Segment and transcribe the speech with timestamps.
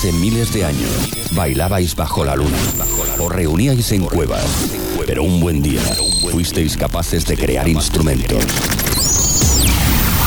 [0.00, 2.56] Hace miles de años bailabais bajo la luna
[3.18, 4.46] o reuníais en cuevas,
[5.06, 5.82] pero un buen día
[6.30, 8.42] fuisteis capaces de crear instrumentos,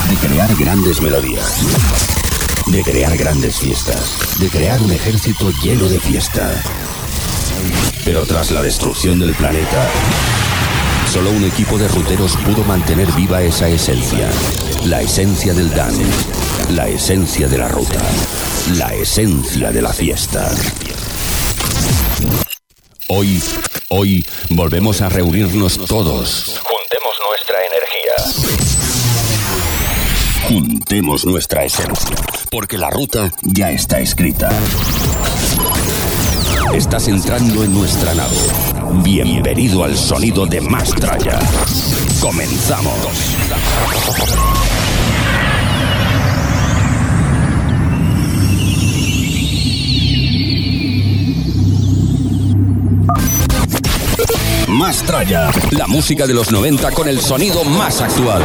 [0.08, 1.56] de crear grandes melodías,
[2.68, 6.48] de crear grandes fiestas, de crear un ejército lleno de fiesta.
[8.04, 9.88] Pero tras la destrucción del planeta,
[11.12, 14.30] solo un equipo de ruteros pudo mantener viva esa esencia,
[14.84, 16.04] la esencia del dance,
[16.70, 18.00] la esencia de la ruta,
[18.76, 20.50] la esencia de la fiesta.
[23.08, 23.42] Hoy,
[23.90, 26.60] hoy volvemos a reunirnos todos.
[26.64, 28.14] Juntemos nuestra energía.
[30.48, 32.16] Juntemos nuestra esencia,
[32.50, 34.50] porque la ruta ya está escrita.
[36.74, 38.36] Estás entrando en nuestra nave.
[39.02, 41.38] Bienvenido al sonido de Mastraya.
[42.20, 42.94] Comenzamos.
[55.72, 58.42] La música de los 90 con el sonido más actual.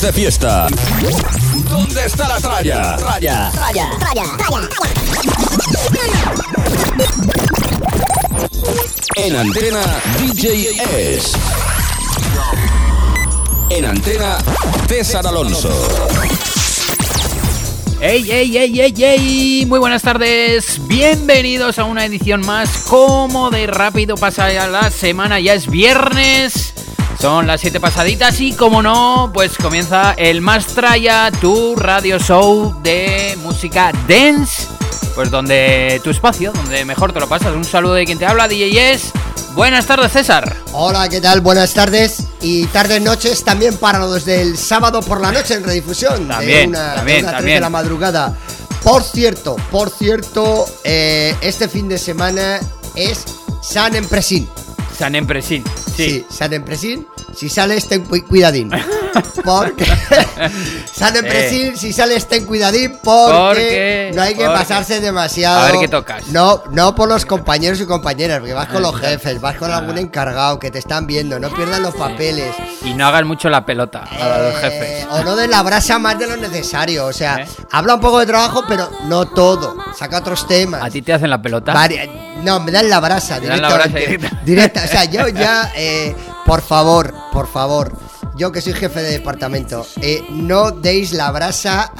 [0.00, 0.68] De fiesta.
[1.68, 2.96] ¿Dónde está la tralla?
[2.96, 3.50] Tralla.
[3.50, 4.24] Raya, raya,
[9.16, 9.82] En antena
[10.18, 11.32] DJ es.
[13.68, 14.38] En antena
[14.88, 15.70] César Alonso.
[18.00, 19.66] ¡Ey, ey, ey, ey, ey!
[19.66, 22.78] Muy buenas tardes, bienvenidos a una edición más.
[22.88, 26.71] Como de rápido pasa ya la semana, ya es viernes.
[27.22, 33.38] Son las 7 pasaditas y como no, pues comienza el Mastraya, tu radio show de
[33.44, 34.66] música dance.
[35.14, 37.54] Pues donde tu espacio, donde mejor te lo pasas.
[37.54, 39.12] Un saludo de quien te habla, DJ es.
[39.54, 40.52] Buenas tardes, César.
[40.72, 41.42] Hola, ¿qué tal?
[41.42, 46.26] Buenas tardes y tardes noches también para los del sábado por la noche en redifusión.
[46.26, 47.54] También, de una, también, de una también.
[47.54, 48.36] de la madrugada.
[48.82, 52.58] Por cierto, por cierto, eh, este fin de semana
[52.96, 53.22] es
[53.62, 54.48] San Empresín.
[54.98, 55.62] San Empresín.
[55.96, 56.24] Sí.
[56.28, 57.06] San Empresín.
[57.36, 58.70] Si sales, ten cu- cuidadín.
[59.44, 59.84] Porque.
[60.92, 62.98] San Empresín, si sales, ten cuidadín.
[63.02, 65.60] Porque, Porque- no hay que porque- pasarse demasiado.
[65.60, 66.28] A ver qué tocas.
[66.28, 69.70] No, no por los compañeros y compañeras, porque vas con los Ah, jefes, vas con
[69.70, 72.54] algún encargado que te están viendo, no pierdan los papeles.
[72.84, 75.06] Y no hagas mucho la pelota a los Eh, jefes.
[75.10, 77.06] O no den la brasa más de lo necesario.
[77.06, 77.48] O sea, ¿Eh?
[77.70, 79.76] habla un poco de trabajo, pero no todo.
[79.96, 80.82] Saca otros temas.
[80.82, 81.74] ¿A ti te hacen la pelota?
[81.74, 82.10] Vari-
[82.42, 84.44] no, me dan la brasa Te dan la brasa directamente.
[84.44, 84.80] directa.
[84.80, 84.84] Directa.
[84.84, 86.14] O sea, yo ya, eh,
[86.46, 87.92] por favor, por favor,
[88.34, 91.92] yo que soy jefe de departamento, eh, no deis la brasa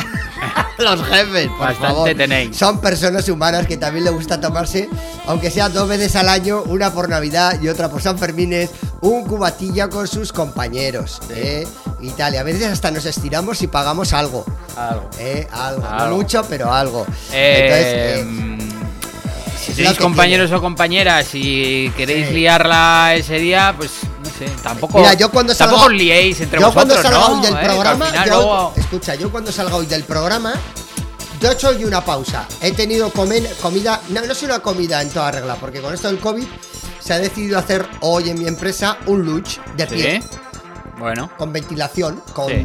[0.57, 2.15] a los jefes, por Bastante favor.
[2.15, 2.57] tenéis.
[2.57, 4.89] Son personas humanas que también les gusta tomarse,
[5.27, 8.71] aunque sea dos veces al año, una por Navidad y otra por San Fermines,
[9.01, 11.21] un cubatilla con sus compañeros.
[11.31, 11.67] Eh,
[12.01, 12.35] y tal.
[12.35, 14.45] Y a veces hasta nos estiramos y pagamos algo.
[14.77, 15.09] Algo.
[15.21, 15.87] Eh, algo.
[15.87, 16.07] Algo.
[16.11, 17.07] No mucho, pero algo.
[17.33, 18.59] Entonces, eh, mm,
[19.65, 20.59] si que compañeros tiene.
[20.59, 22.35] o compañeras y queréis Sí.
[22.35, 23.93] liarla ese día, pues
[24.33, 27.35] sé, tampoco, Mira, yo cuando salga, tampoco os liéis entre yo vosotros, cuando salga ¿no?
[27.41, 30.55] hoy del Eh, programa, final yo- luego- escucha, yo cuando salga hoy del programa,
[31.41, 32.47] yo he hecho hoy una pausa.
[32.61, 36.09] He tenido comen- comida, no, no es una comida en toda regla, porque con esto
[36.09, 36.45] del COVID
[37.01, 40.29] se ha decidido hacer hoy en mi empresa un lunch de pie, Sí.
[40.99, 42.65] Bueno, con ventilación, con Sí,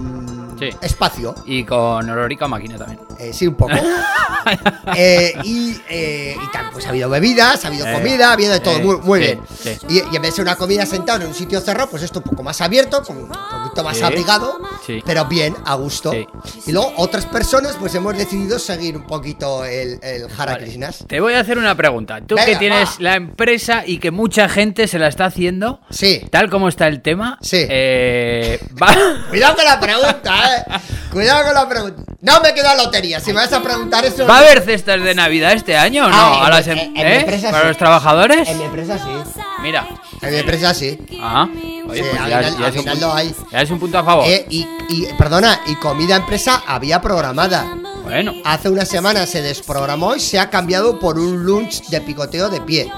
[0.60, 0.70] sí.
[0.82, 1.36] espacio.
[1.46, 3.00] y con olorica máquina también.
[3.20, 3.74] Eh, sí, un poco.
[4.96, 8.54] Eh, y, eh, y tal, pues ha habido bebidas, ha habido Eh, comida, ha habido
[8.54, 9.42] de todo, muy, muy bien.
[9.90, 12.20] Y, y en vez de ser una comida sentada en un sitio cerrado, pues esto
[12.20, 15.04] un poco más abierto, con un poquito más abrigado, sí.
[15.06, 16.12] pero bien, a gusto.
[16.12, 16.26] Sí.
[16.68, 20.64] Y luego otras personas, pues hemos decidido seguir un poquito el, el Hare Vale.
[20.64, 21.04] Krishnas.
[21.08, 22.22] Te voy a hacer una pregunta.
[22.26, 22.96] Tú que tienes va.
[23.00, 26.22] la empresa y que mucha gente se la está haciendo, Sí.
[26.32, 27.66] tal como está el tema, Sí.
[27.70, 28.96] eh, va...
[29.30, 30.47] Cuidado con la pregunta, eh.
[31.12, 32.04] Cuidado con la pregunta.
[32.22, 33.20] No me queda lotería.
[33.20, 34.26] Si me vas a preguntar eso.
[34.28, 36.16] ¿Va a haber cestas de Navidad este año o no?
[36.16, 37.20] Ah, en ¿A mi- las em- en- en mi ¿eh?
[37.22, 37.68] empresa ¿Para sí.
[37.70, 38.50] los trabajadores?
[38.50, 39.42] En mi empresa sí.
[39.62, 39.88] Mira.
[40.22, 40.98] En mi empresa sí.
[41.22, 43.36] Ah, oye, Sí, pues al ya, final- ya al es un final punto, lo hay.
[43.52, 44.26] ya es un punto a favor.
[44.28, 47.66] Eh, y, y, perdona, y comida empresa había programada.
[48.04, 52.50] Bueno, Hace una semana se desprogramó y se ha cambiado por un lunch de picoteo
[52.50, 52.92] de pie.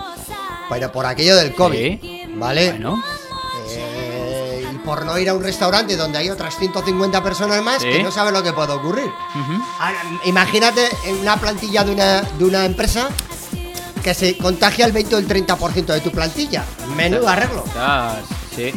[0.70, 2.00] Pero por aquello del COVID.
[2.02, 2.24] Sí.
[2.36, 2.70] ¿Vale?
[2.72, 3.04] bueno.
[4.86, 7.90] Por no ir a un restaurante donde hay otras 150 personas más Sí.
[7.90, 9.06] que no saben lo que puede ocurrir.
[9.06, 9.64] Ujú.
[9.80, 13.10] Ahora, imagínate en una plantilla de una, de una empresa
[14.04, 16.64] que se contagia el 20 o el 30% de tu plantilla.
[16.96, 17.64] Menudo arreglo.
[17.78, 18.16] Ah,
[18.56, 18.74] sí.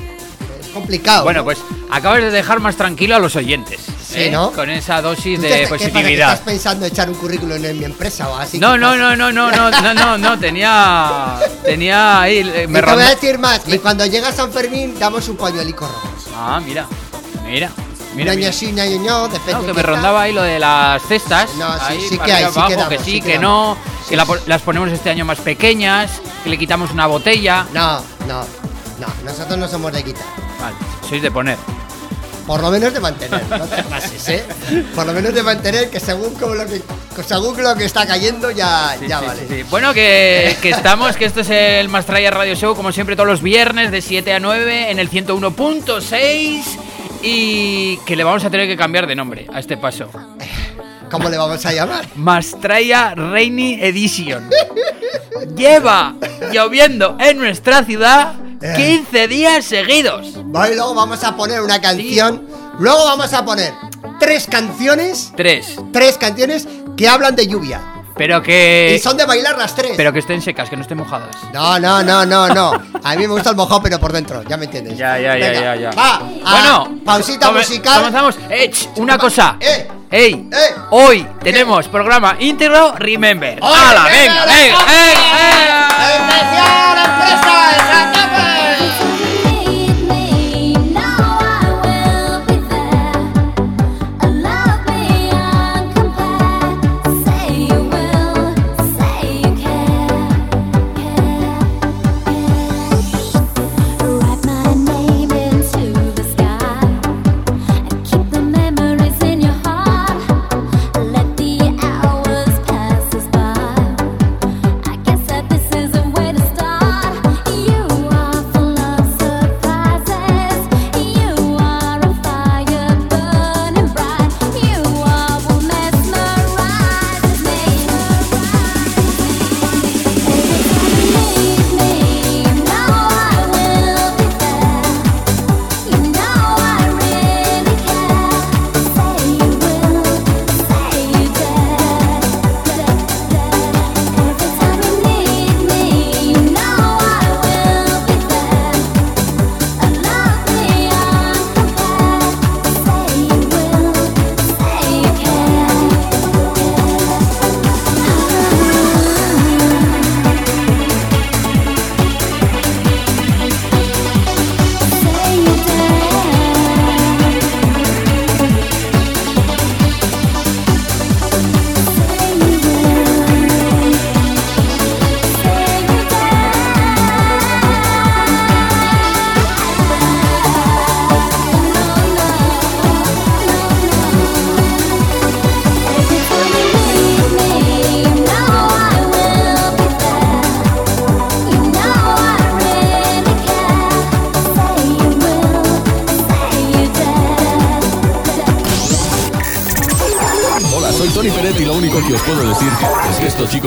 [0.73, 1.25] Complicado.
[1.25, 1.45] Bueno, ¿no?
[1.45, 1.59] pues
[1.91, 3.81] acabas de dejar más tranquilo a los oyentes.
[4.07, 4.31] Sí, ¿eh?
[4.31, 4.51] ¿no?
[4.53, 6.33] Con esa dosis ¿Tú de qué- qué pasa, positividad.
[6.33, 8.59] ¿Estás pensando echar un currículum en mi empresa o así?
[8.59, 11.39] No, ¿Qué no, no, no, no, no, no, no, no, tenía.
[11.65, 12.39] Tenía ahí.
[12.39, 15.37] eh, Y Me te voy a decir más, que cuando llega San Fermín damos un
[15.37, 16.09] pañuelico rojo.
[16.37, 16.87] Ah, mira,
[17.45, 17.71] mira,
[18.15, 18.35] mira.
[18.35, 18.53] mira.
[18.53, 21.55] sí, no, No, que me rondaba ahí lo de las cestas.
[21.57, 23.39] No, sí, ahí sí que hay, arriba, sí abajo, que que sí, sí que que
[23.39, 23.77] no,
[24.09, 27.67] que la las ponemos este año más pequeñas, que le quitamos una botella.
[27.73, 28.45] No, no,
[29.03, 30.25] no, nosotros no somos de quitar.
[30.61, 30.77] Vale,
[31.09, 31.57] sois de poner.
[32.47, 34.45] Por lo menos de mantener, no te pases, ¿eh?
[34.97, 36.83] Por lo menos de mantener que según como lo que
[37.25, 39.47] según lo que está cayendo ya, Sí, ya sí, vale.
[39.49, 39.63] sí.
[39.71, 43.43] Bueno, que, que estamos, que esto es el Mastraya Radio Show, como siempre, todos los
[43.43, 46.63] viernes de 7 a 9 en el 101.6
[47.23, 50.09] y que le vamos a tener que cambiar de nombre a este paso.
[51.13, 52.07] ¿Cómo le vamos a llamar?
[52.17, 54.49] Mastraya Rainy Edition.
[55.57, 56.15] Lleva
[56.53, 58.35] lloviendo en nuestra ciudad
[58.77, 60.27] 15 días seguidos.
[60.47, 62.47] Vale, luego vamos a poner una canción.
[62.79, 63.73] Luego vamos a poner
[64.19, 65.77] tres canciones, Tres.
[65.93, 66.67] tres canciones
[66.97, 67.81] que hablan de lluvia.
[68.17, 68.95] Pero que.
[68.95, 69.93] Y son de bailar las tres.
[69.97, 71.35] Pero que estén secas, que no estén mojadas.
[71.53, 72.73] No, no, no, no, no.
[73.03, 74.97] A mí me gusta el mojado, pero por dentro, ya me entiendes.
[74.99, 75.91] Ya, ya, ya, Venga, ya, ya.
[75.93, 76.21] Va, a-
[76.51, 77.97] Bueno, pausita come- musical.
[77.99, 78.37] Comenzamos.
[78.51, 79.57] Eh, una cosa.
[79.61, 80.75] eh, Ey, eh.
[80.91, 83.59] hoy tenemos programa íntegro Remember.
[83.63, 84.85] ¡Oye, ¡Hala, venga, venga, venga!
[84.87, 85.89] venga!
[86.29, 86.82] venga!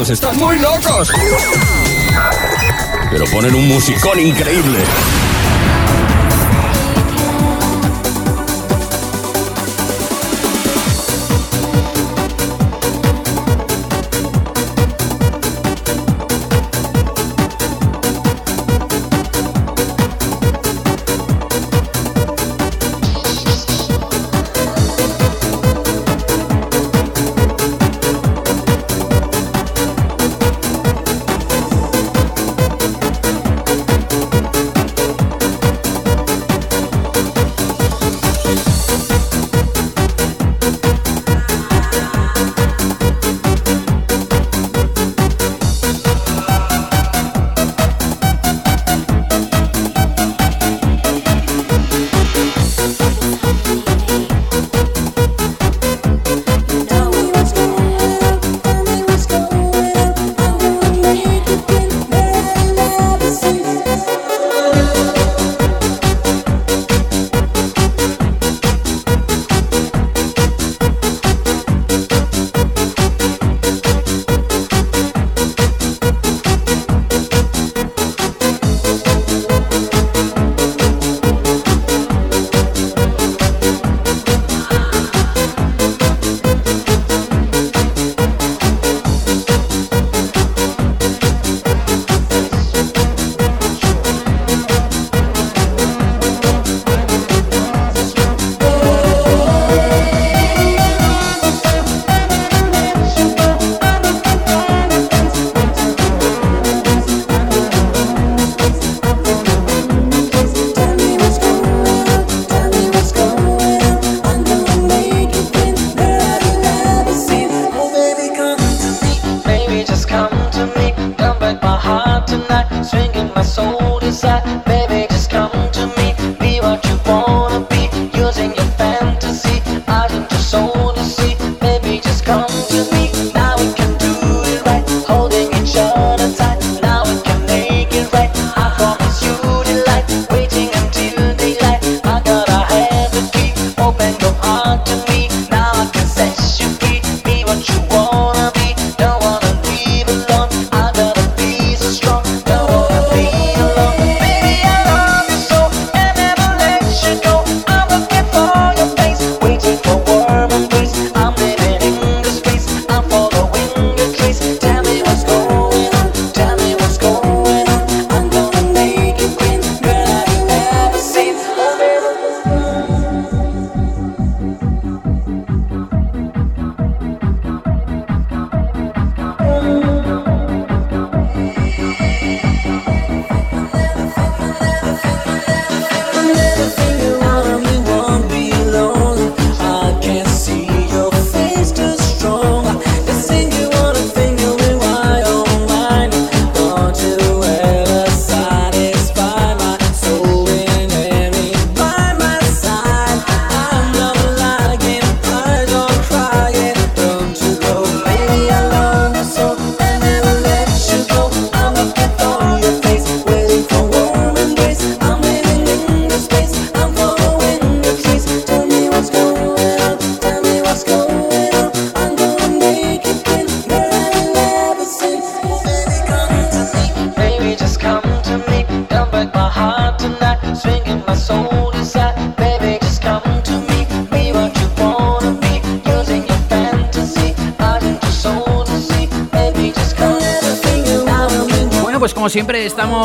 [0.04, 1.10] Están muy locos.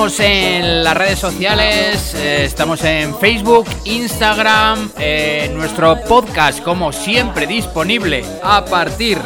[0.00, 8.25] En las redes sociales, eh, estamos en Facebook, Instagram, eh, nuestro podcast como siempre disponible
[8.42, 9.19] a partir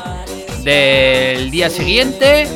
[0.65, 2.49] del día siguiente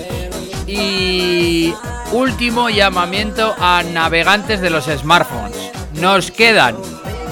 [0.66, 1.72] y
[2.10, 5.70] último llamamiento a navegantes de los smartphones.
[5.92, 6.74] Nos quedan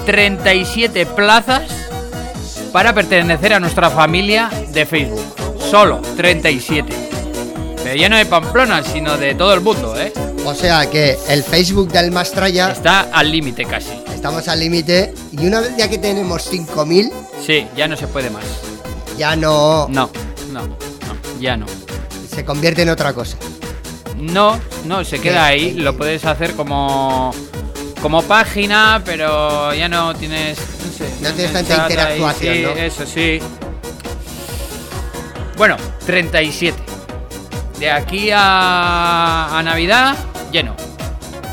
[0.05, 1.69] 37 plazas
[2.71, 5.35] para pertenecer a nuestra familia de Facebook.
[5.69, 6.93] Solo 37.
[7.83, 10.13] Pero ya no de Pamplona, sino de todo el mundo, ¿eh?
[10.49, 13.91] O sea que el Facebook del Mastraya Está al límite casi.
[14.15, 17.11] estamos al límite y una vez ya que tenemos 5000
[17.45, 18.45] Sí, ya no se puede más.
[19.17, 20.09] ya no No,
[20.51, 20.77] no, no,
[21.41, 21.65] ya no.
[22.33, 23.35] se convierte en otra cosa.
[24.15, 25.53] No, no, se queda ¿Qué?
[25.53, 25.73] ahí.
[25.73, 25.81] ¿Qué?
[25.81, 27.33] Lo puedes hacer como
[28.01, 32.69] como página, pero ya no tienes no, sé, No tienes tanta ahí, interactuación, sí, ¿no?
[32.71, 33.39] Eso sí.
[35.57, 35.75] Bueno,
[36.05, 36.77] 37.
[37.79, 40.15] De aquí a, a Navidad,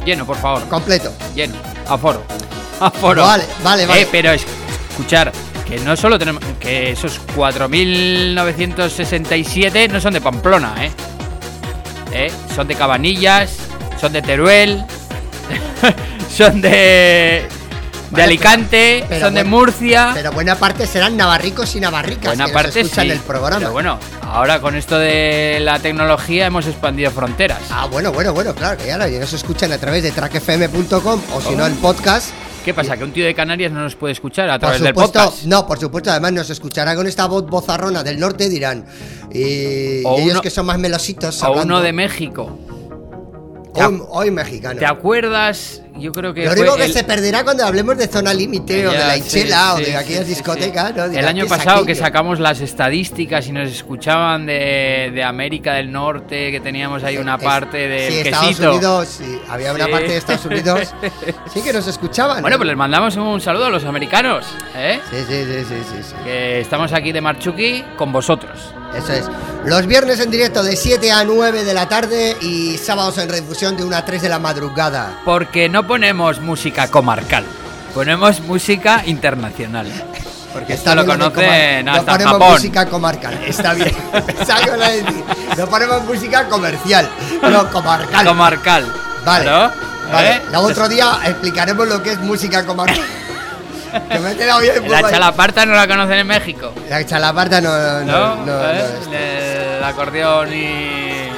[0.04, 0.26] lleno.
[0.26, 0.68] Por favor.
[0.68, 1.10] Completo.
[1.34, 1.54] Lleno.
[1.88, 2.22] Aforo.
[2.80, 3.22] Aforo.
[3.22, 4.02] Vale, vale, vale.
[4.02, 4.44] Eh, pero es,
[4.90, 5.30] escuchar,
[5.66, 6.42] que no solo tenemos.
[6.60, 10.90] Que esos 4.967 no son de Pamplona, ¿eh?
[12.12, 12.30] ¿Eh?
[12.54, 13.56] Son de Cabanillas,
[14.00, 14.84] son de Teruel,
[16.30, 17.48] son de.
[18.10, 20.12] De Vale, Alicante, pero son de Murcia.
[20.14, 23.10] Pero buena parte serán navarricos y navarricas Buena que parte escuchan sí.
[23.10, 23.58] el programa.
[23.58, 23.98] Pero bueno,
[24.34, 27.60] ahora con esto de la tecnología hemos expandido fronteras.
[27.70, 31.54] Ah, bueno, bueno, bueno, claro, que ya nos escuchan a través de trackfm.com o si
[31.54, 32.30] no el podcast.
[32.64, 32.96] ¿Qué pasa?
[32.96, 35.44] ¿Que un tío de Canarias no nos puede escuchar a través del supuesto, podcast?
[35.44, 38.86] no, por supuesto, además nos escuchará con esta voz bozarrona del norte dirán.
[39.30, 41.42] Y, O y ellos uno- que son más melositos.
[41.42, 41.74] O hablando.
[41.74, 42.58] uno de México.
[43.74, 44.78] Hoy, hoy mexicano.
[44.78, 45.80] ¿Te acuerdas?
[45.96, 46.44] Yo creo que.
[46.44, 49.20] Lo único que el- se perderá cuando hablemos de zona límite o de la sí,
[49.20, 50.34] Inchela o sí, de sí, aquellas sí, sí.
[50.34, 51.04] discotecas, ¿no?
[51.04, 55.74] El año ¿qué es pasado que sacamos las estadísticas y nos escuchaban de, de América
[55.74, 58.48] del Norte, que teníamos ahí una Es- parte del sí, quesito.
[58.48, 59.90] Estados Unidos, sí, había una Sí.
[59.92, 60.94] parte de Estados Unidos.
[61.52, 62.40] Sí que nos escuchaban.
[62.42, 62.58] Bueno, ¿eh?
[62.58, 64.44] pues les mandamos un saludo a los americanos,
[64.76, 64.98] ¿eh?
[65.10, 66.14] Sí, sí, sí, sí, sí, sí.
[66.24, 68.72] Que estamos aquí de Marchuki con vosotros.
[68.96, 69.24] Eso es.
[69.64, 73.76] Los viernes en directo de 7 a 9 de la tarde y sábados en redifusión
[73.76, 75.20] de 1 a 3 de la madrugada.
[75.24, 77.44] Porque no ponemos música comarcal,
[77.94, 79.90] ponemos música internacional.
[80.52, 82.52] Porque esto lo conocen comar- No hasta ponemos Japón.
[82.52, 83.34] música comarcal.
[83.44, 83.88] Está bien.
[84.12, 85.24] Decir.
[85.58, 87.08] No ponemos música comercial.
[87.42, 88.24] No, comarcal.
[88.24, 88.92] Comarcal.
[89.24, 89.50] Vale.
[90.12, 90.30] Vale.
[90.36, 90.42] ¿eh?
[90.56, 93.02] Otro día explicaremos lo que es música comarcal.
[94.10, 94.88] Que me he quedado bien.
[94.90, 96.72] La chalaparta no la conocen en México.
[96.88, 97.70] La chalaparta no.
[97.70, 98.36] No, ¿No?
[98.36, 99.76] no, no, ¿Eh?
[99.78, 101.28] El acordeón y.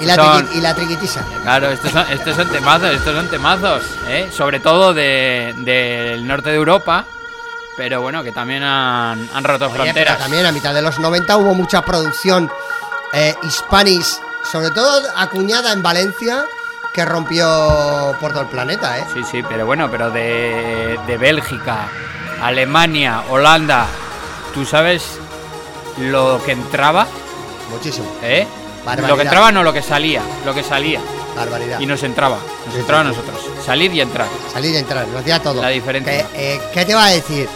[0.00, 1.22] y, la son- y la triquitisa.
[1.42, 4.28] Claro, estos son, estos son temazos, estos son temazos, ¿eh?
[4.32, 7.04] sobre todo de- del norte de Europa,
[7.76, 10.18] pero bueno, que también han, han roto Oye, pero fronteras.
[10.18, 12.50] también a mitad de los 90 hubo mucha producción
[13.12, 14.18] eh, hispanish,
[14.50, 16.44] sobre todo acuñada en Valencia,
[16.96, 19.04] que rompió por todo el planeta, ¿eh?
[19.12, 21.88] Sí, sí, pero bueno, pero de, de Bélgica,
[22.42, 23.86] Alemania, Holanda,
[24.54, 25.18] ¿tú sabes
[25.98, 27.06] lo que entraba?
[27.70, 28.06] Muchísimo.
[28.22, 28.46] ¿Eh?
[28.84, 29.08] Barbaridad.
[29.10, 31.00] Lo que entraba no, lo que salía, lo que salía.
[31.36, 31.80] Barbaridad.
[31.80, 33.16] Y nos entraba, nos Sí, entraba a sí, sí.
[33.26, 33.64] nosotros.
[33.66, 34.26] Salir y entrar.
[34.52, 35.60] Salir y entrar, lo hacía todo.
[35.60, 36.26] La diferencia.
[36.28, 37.46] Que, eh, ¿Qué te va a decir?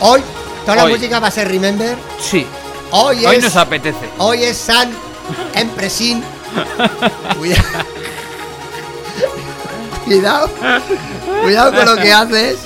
[0.00, 0.22] Hoy,
[0.66, 0.90] toda Hoy.
[0.90, 1.96] la música va a ser Remember.
[2.20, 2.44] Sí,
[2.90, 4.08] Hoy, hoy es, nos apetece.
[4.18, 4.90] hoy es San
[5.54, 6.24] Empresín.
[7.38, 7.62] Cuidado.
[10.08, 10.50] Cuidado.
[11.42, 12.56] Cuidado con lo que haces.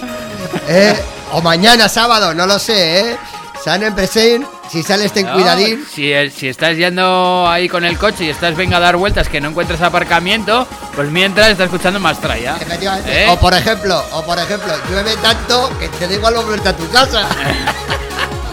[0.69, 0.97] Eh,
[1.33, 3.17] o mañana sábado, no lo sé, ¿eh?
[3.65, 4.47] San Empresín.
[4.71, 5.85] Si sales, ten No, cuidadín.
[5.93, 9.49] Si, estás yendo ahí con el coche y estás venga a dar vueltas que no
[9.51, 12.57] encuentras aparcamiento, pues mientras estás escuchando más traya.
[12.59, 13.25] Efectivamente.
[13.25, 13.29] ¿Eh?
[13.29, 16.89] O por ejemplo, o por ejemplo, llueve tanto que te da igual volverte a tu
[16.91, 17.29] casa.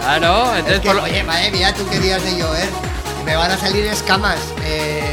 [0.02, 2.68] Claro, Es entonces que, por lo- oye, madre mía, tú qué días de llover.
[3.24, 4.38] Me van a salir escamas.
[4.64, 5.09] Eh,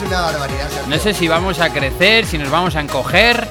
[0.00, 0.68] es una barbaridad.
[0.68, 0.86] Sergio.
[0.86, 3.46] no sé si vamos a crecer, si nos vamos a encoger.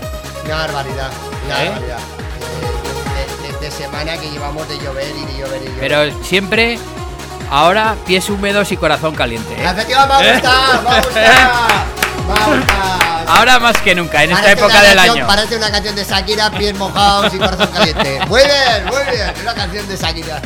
[0.46, 1.10] Una barbaridad.
[1.46, 1.70] Una ¿Eh?
[1.70, 1.98] barbaridad.
[2.00, 5.80] Eh, de, de- de semana que llevamos de llover y de llover y llover.
[5.80, 6.80] Pero siempre,
[7.52, 9.54] ahora, pies húmedos y corazón caliente.
[9.54, 9.66] ¿eh?
[9.70, 10.34] Efectivamente, va a ¿Eh?
[10.34, 11.52] gustar, va a gustar.
[12.30, 13.08] Va a gustar.
[13.30, 15.28] Ahora más que nunca, en esta época del canción- año.
[15.28, 18.20] Parece una canción de Shakira, pies mojados y corazón caliente.
[18.28, 19.34] Muy bien, muy bien.
[19.42, 20.42] Una canción de Shakira.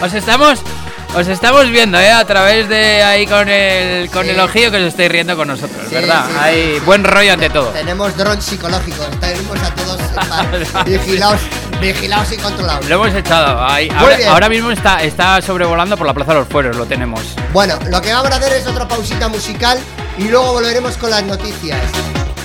[0.00, 0.60] Os estamos,
[1.14, 2.10] os estamos viendo, ¿eh?
[2.10, 4.30] A través de ahí con el, con Sí.
[4.30, 6.24] el ojillo que os estáis riendo con nosotros, Sí, ¿verdad?
[6.28, 7.68] sí, Hay buen rollo ante todo.
[7.70, 9.04] Tenemos dron psicológico.
[9.20, 10.00] Tenemos a todos
[10.86, 11.40] vigilados,
[11.80, 12.86] vigilados y controlados.
[12.88, 13.64] Lo hemos echado.
[13.64, 13.88] Ahí,
[14.28, 17.20] ahora mismo está, está sobrevolando por la Plaza de los Fueros, lo tenemos.
[17.52, 19.78] Bueno, lo que vamos a hacer es otra pausita musical
[20.18, 21.80] y luego volveremos con las noticias.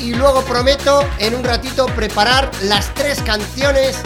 [0.02, 3.98] Y luego prometo en un ratito preparar las tres canciones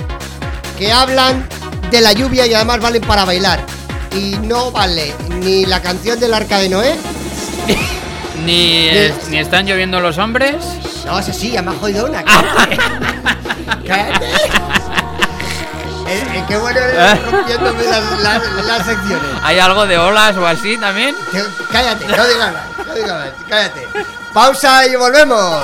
[0.78, 1.48] que hablan
[1.91, 3.60] de la lluvia y además valen para bailar.
[4.15, 6.95] Y no vale ni la canción del arca de Noé,
[8.45, 10.56] Ni, es- ni están lloviendo los hombres.
[11.06, 12.24] No, eso sí, ya me ha jodido una.
[16.12, 19.30] Eh, eh, qué bueno eres rompiéndome las, las- las secciones.
[19.43, 21.15] ¿Hay algo de olas o así también?
[21.72, 23.88] Cállate, no digas nada, no digas nada, cállate.
[24.34, 25.63] Pausa y volvemos.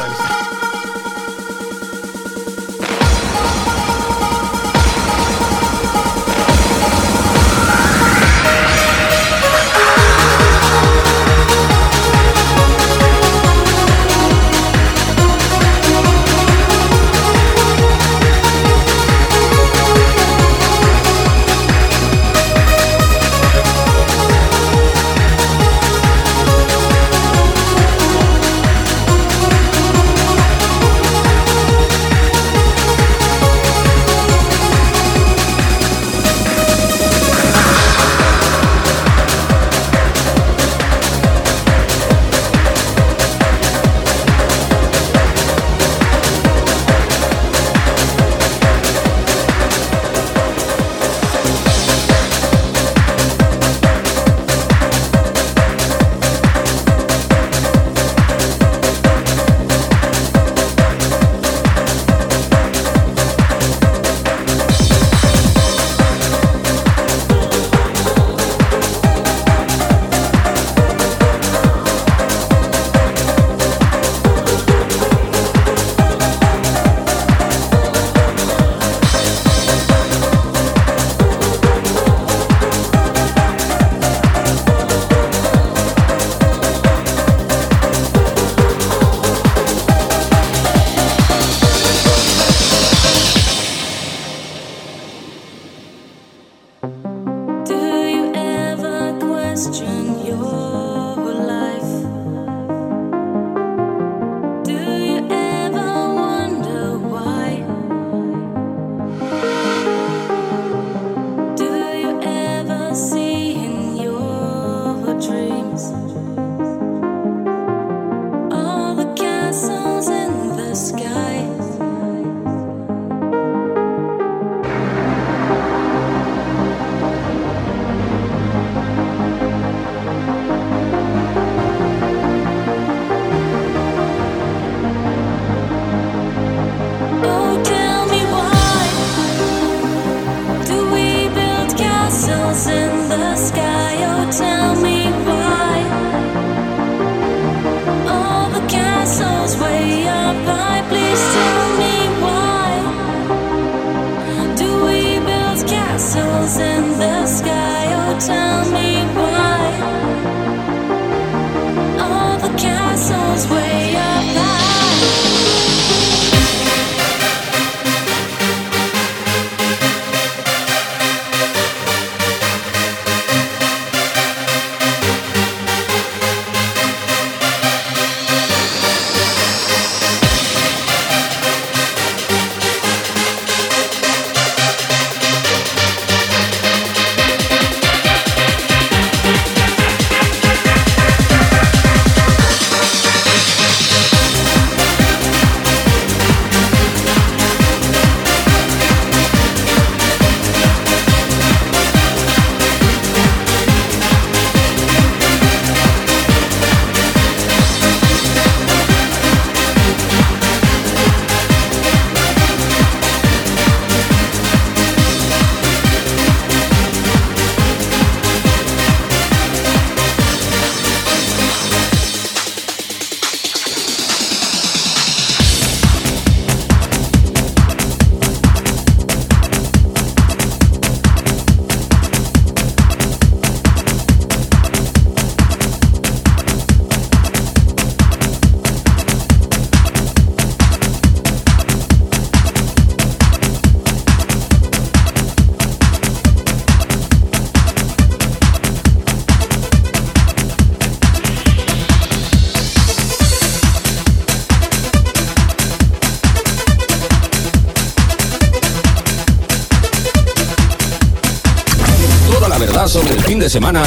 [263.55, 263.85] Semana,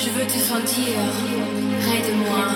[0.00, 0.94] Je veux te sentir
[1.80, 2.46] près de moi.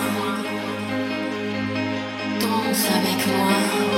[2.40, 3.91] Danse avec moi.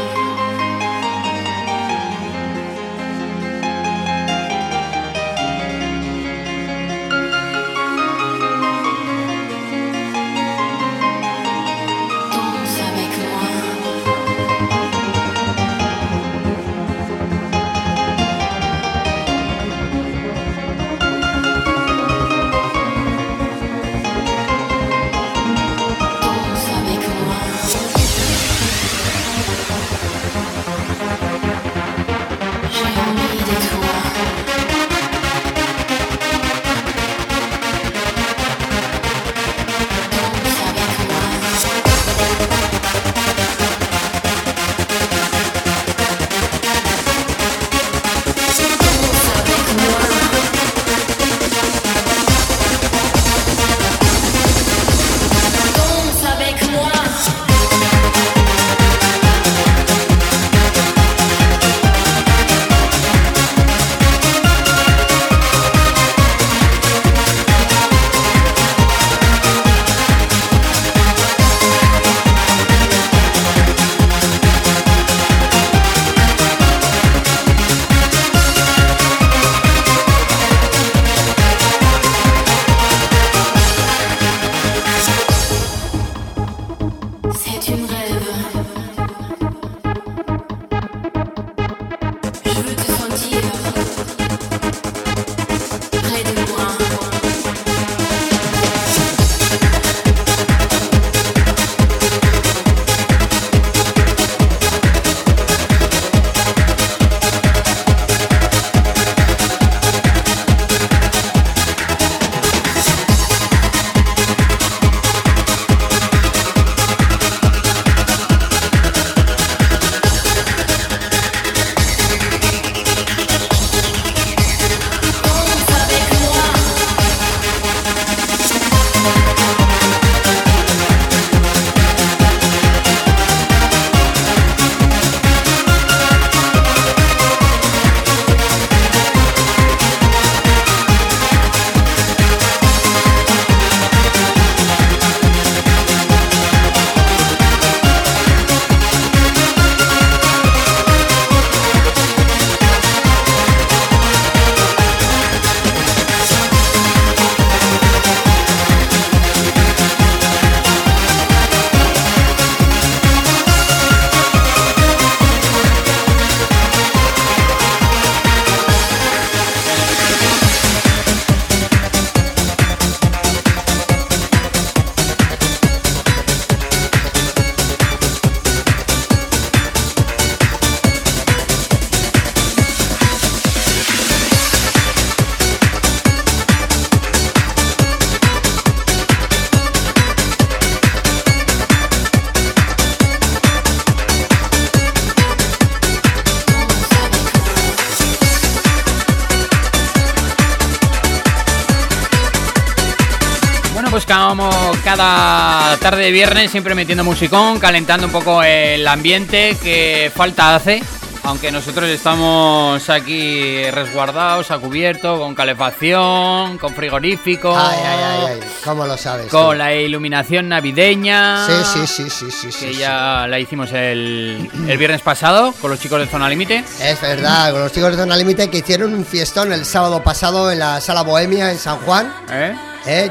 [204.17, 204.49] Como
[204.85, 210.83] cada tarde de viernes, siempre metiendo musicón, calentando un poco el ambiente que falta hace.
[211.25, 218.41] Aunque nosotros estamos aquí resguardados, a cubierto, con calefacción, con frigorífico, Ay, ay, ay, ay.
[218.63, 219.27] ¿Cómo lo sabes?
[219.29, 219.59] con tú?
[219.59, 221.47] la iluminación navideña.
[221.47, 222.53] Sí, sí, sí, sí, sí.
[222.53, 222.79] sí, Que sí.
[222.79, 226.63] ya la hicimos el, el viernes pasado con los chicos de Zona Límite.
[226.81, 230.53] Es verdad, con los chicos de Zona Límite que hicieron un fiestón el sábado pasado
[230.53, 232.15] en la Sala Bohemia en San Juan.
[232.31, 232.55] ¿eh?
[232.87, 233.11] Eh,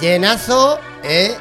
[0.00, 1.36] llenazo, eh,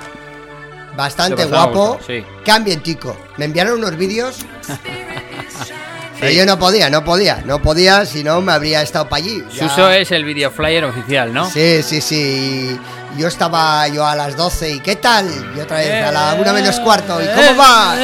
[0.95, 1.99] bastante guapo.
[2.05, 2.23] sí.
[2.43, 3.15] Qué ambientico.
[3.38, 4.38] Me enviaron unos vídeos.
[6.19, 9.43] Pero yo no podía, no podía, no podía, si no me habría estado para allí.
[9.53, 11.47] Ya- Suso es el video flyer oficial, ¿no?
[11.47, 12.79] Sí, sí, sí.
[13.17, 15.27] Yo estaba yo a las 12 y ¿qué tal?
[15.55, 17.21] Y otra vez a la una menos cuarto.
[17.21, 17.95] ¿Y cómo va?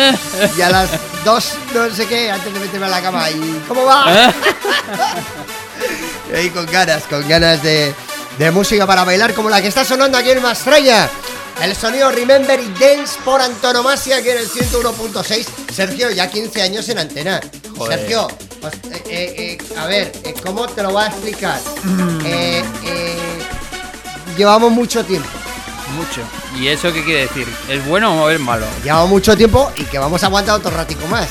[0.55, 0.91] Y a las
[1.25, 3.29] 2 no sé qué, antes de meterme a la cama.
[3.31, 4.05] ¿Y cómo va?
[6.43, 7.93] Y con ganas, con ganas de,
[8.37, 11.09] de música para bailar como la que está sonando aquí en Mastraya.
[11.61, 15.45] El sonido Remember y Dance por antonomasia aquí en el 101.6.
[15.71, 17.39] Sergio, ya 15 años en antena.
[17.77, 17.99] Joder.
[17.99, 18.27] Sergio,
[18.59, 21.59] pues, eh, eh, eh, a ver, eh, ¿cómo te lo voy a explicar?
[22.25, 23.17] Eh, eh,
[24.35, 25.29] llevamos mucho tiempo.
[25.95, 26.21] Mucho.
[26.59, 27.47] ¿Y eso qué quiere decir?
[27.69, 28.65] ¿Es bueno o es malo?
[28.83, 31.27] Llevamos mucho tiempo y que vamos a aguantar otro ratico más.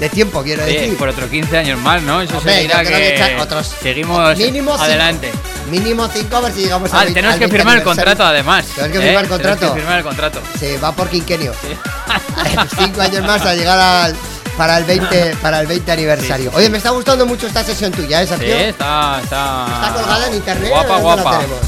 [0.00, 0.96] De tiempo, quiero Sí, decir.
[0.96, 2.20] por otros 15 años más, ¿no?
[2.20, 4.84] Eso Hombre, significa yo creo que que otros- seguimos mínimo cinco.
[4.84, 5.32] adelante.
[5.70, 8.24] Mínimo 5 a ver si llegamos Ah, al tenemos al que 20 firmar el contrato
[8.24, 8.64] además.
[8.74, 9.02] Tenemos que ¿eh?
[9.02, 9.74] firmar el Tenemos contrato.
[9.74, 10.40] que firmar el contrato.
[10.58, 11.52] Sí, va por quinquenio.
[12.78, 14.16] Cinco años más a llegar al,
[14.56, 16.46] para el 20 para el 20 aniversario.
[16.46, 18.54] Sí, sí, Oye, me está gustando mucho esta sesión tuya, ¿eh, Sí, Sergio?
[18.56, 19.66] está, está.
[19.82, 20.70] ¿Está colgada en internet?
[20.70, 21.30] Guapa, ¿Dónde la guapa.
[21.38, 21.58] tenemos?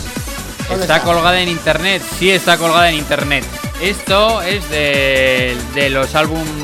[0.69, 3.45] ¿Dónde Está colgada en internet, sí está colgada en internet.
[3.83, 6.60] Esto es de, de los álbums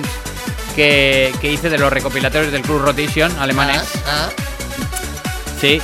[0.76, 3.82] que, que hice de los recopilatorios del Club Rotation alemanes.
[4.06, 4.42] Ah, ah.
[5.60, 5.80] Sí,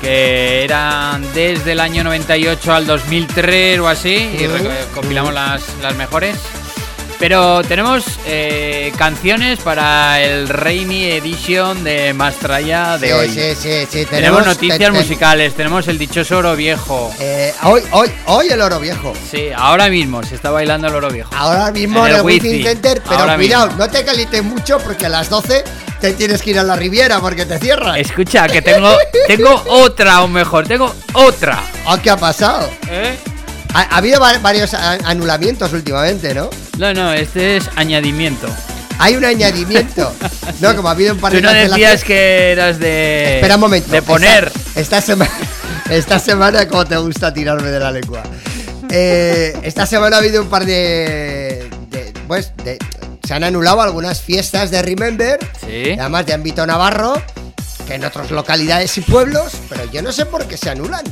[0.00, 5.94] que eran desde el año 98 al 2003 o así, y Ujú, recopilamos las, las
[5.96, 6.36] mejores.
[7.18, 13.28] Pero tenemos eh, canciones para el Rainy Edition de Mastraya de sí, hoy.
[13.30, 14.04] Sí, sí, sí.
[14.04, 17.10] Tenemos, noticias te- te- musicales, tenemos el dichoso oro viejo.
[17.18, 19.14] eh, hoy, hoy, hoy el oro viejo.
[19.30, 21.30] Sí, ahora mismo se está bailando el oro viejo.
[21.34, 22.62] Ahora mismo En en el el Wifi Wifi.
[22.64, 23.84] Center, pero Ahora cuidado, mismo.
[23.84, 25.64] no te calientes mucho porque a las 12
[26.02, 27.96] te tienes que ir a la Riviera porque te cierran.
[27.96, 28.94] Escucha, que tengo,
[29.26, 31.62] tengo otra, o mejor, tengo otra.
[31.86, 32.68] Ah, ¿Qué ha pasado?
[32.90, 33.16] ¿Eh?
[33.74, 36.50] Ha, ha habido va- varios anulamientos últimamente, ¿no?
[36.78, 38.48] No, no, este es añadimiento.
[38.98, 40.12] Hay un añadimiento.
[40.60, 43.36] no, como ha habido un par de Tú no decías que eras de.
[43.36, 43.90] Espera un momento.
[43.92, 44.50] De poner.
[44.74, 45.30] Esta, esta semana,
[45.90, 48.22] esta semana, como te gusta tirarme de la lengua.
[48.90, 52.78] Eh, esta semana ha habido un par de, de- pues, de-
[53.26, 55.96] se han anulado algunas fiestas de Remember, Sí.
[55.98, 57.20] además de ámbito navarro,
[57.88, 61.02] que en otras localidades y pueblos, pero yo no sé por qué se anulan.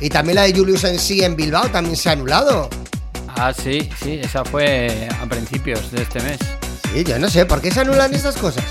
[0.00, 2.68] Y también la de Julius en sí en Bilbao también se ha anulado.
[3.28, 6.38] Ah, sí, sí, esa fue a principios de este mes.
[6.92, 8.64] Sí, yo no sé por qué se anulan estas cosas.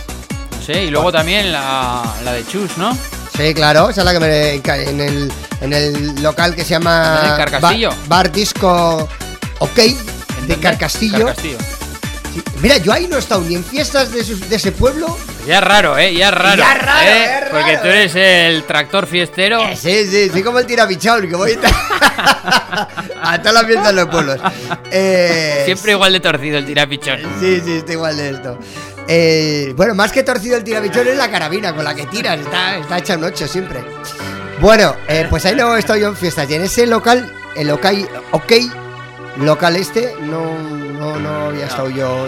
[0.51, 2.97] No sé, y luego también la, la de Chus, ¿no?
[3.37, 7.37] Sí, claro, esa es la que me en el, en el local que se llama.
[7.59, 9.07] Bar, Bar Disco
[9.59, 10.55] OK ¿En de?
[10.57, 11.25] Carcastillo.
[11.27, 11.57] Carcastillo.
[12.61, 15.17] Mira, yo ahí no he estado ni en fiestas de, su- de ese pueblo.
[15.47, 16.13] Ya es raro, ¿eh?
[16.13, 16.57] Ya es raro.
[16.57, 17.39] Ya es raro, ¿eh?
[17.41, 17.51] raro.
[17.51, 19.61] Porque tú eres el tractor fiestero.
[19.61, 21.57] Eh, sí, sí, sí, como el tirapichón, que voy
[23.21, 24.39] a todas las fiestas de los pueblos.
[24.91, 27.19] Eh, Siempre igual de torcido el tirapichón.
[27.39, 28.57] Sí, sí, está igual de esto.
[29.07, 32.77] Eh, bueno, más que torcido el tirapichón es la carabina con la que tiras, está,
[32.77, 33.83] está hecha un 8 siempre.
[34.59, 36.49] Bueno, eh, pues ahí no estoy yo en fiestas.
[36.49, 38.53] Y en ese local, el local, ok,
[39.37, 40.41] local este, no,
[41.13, 42.27] no, no había estado yo.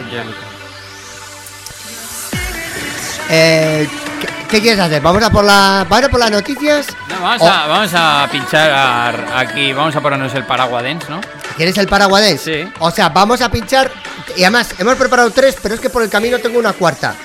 [3.30, 3.88] Eh,
[4.22, 5.02] ¿qué, qué quieres hacer?
[5.02, 6.88] ¿Vamos a por, la, ¿vamos a por las noticias?
[7.10, 11.08] No, vamos, O- a, vamos a pinchar a- aquí, vamos a ponernos el paraguas dance,
[11.10, 11.20] ¿no?
[11.58, 12.42] ¿Quieres el paraguadés?
[12.42, 12.64] Sí.
[12.80, 13.92] O sea, vamos a pinchar.
[14.36, 17.16] Y además, hemos preparado tres, pero es que por el camino tengo una cuarta.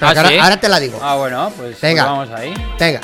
[0.00, 0.38] ¿Ah, ahora, sí?
[0.38, 1.00] ahora te la digo.
[1.02, 2.04] Ah, bueno, pues, Venga.
[2.04, 2.54] pues vamos ahí.
[2.78, 3.00] Venga.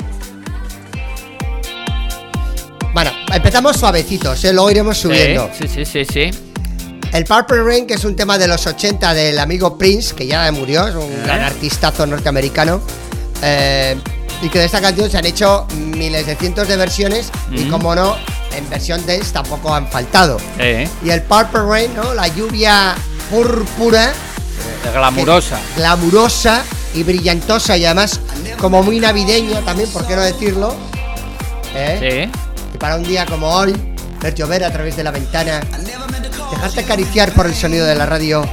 [2.93, 4.53] Bueno, empezamos suavecitos, ¿eh?
[4.53, 5.49] luego iremos subiendo.
[5.57, 6.31] Sí, sí, sí, sí.
[6.31, 6.50] sí.
[7.13, 10.49] El Purple Rain, que es un tema de los 80 del amigo Prince, que ya
[10.51, 11.21] murió, es un Eh.
[11.25, 12.81] gran artistazo norteamericano.
[13.43, 13.97] eh,
[14.43, 17.31] y que de esta canción se han hecho miles de cientos de versiones.
[17.51, 17.69] Y Mm.
[17.71, 18.15] como no,
[18.55, 20.37] en versión dance tampoco han faltado.
[20.59, 22.13] Eh, Y el Purple Rain, ¿no?
[22.13, 22.93] La lluvia
[23.31, 24.13] púrpura,
[24.93, 25.59] glamurosa.
[25.75, 26.61] glamurosa
[26.93, 28.19] y brillantosa y además
[28.59, 30.75] como muy navideña también, ¿por qué no decirlo?
[31.73, 32.29] ¿Eh?
[32.31, 32.39] Sí.
[32.75, 33.73] Y para un día como hoy,
[34.21, 35.61] ver llover a través de la ventana,
[36.51, 38.43] dejarte acariciar por el sonido de la radio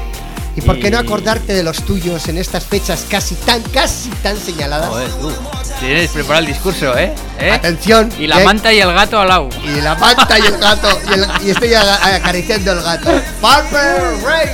[0.56, 4.36] y por qué no acordarte de los tuyos en estas fechas casi tan, casi tan
[4.36, 4.88] señaladas.
[4.88, 5.32] Joder, tú.
[5.78, 7.14] Tienes preparado el discurso, ¿eh?
[7.38, 7.52] ¿Eh?
[7.52, 8.10] Atención.
[8.18, 9.48] Y la que- manta y el gato al lado.
[9.64, 10.88] Y la manta y el gato.
[11.08, 13.10] Y, el- y estoy acariciando el gato.
[14.24, 14.48] Rain.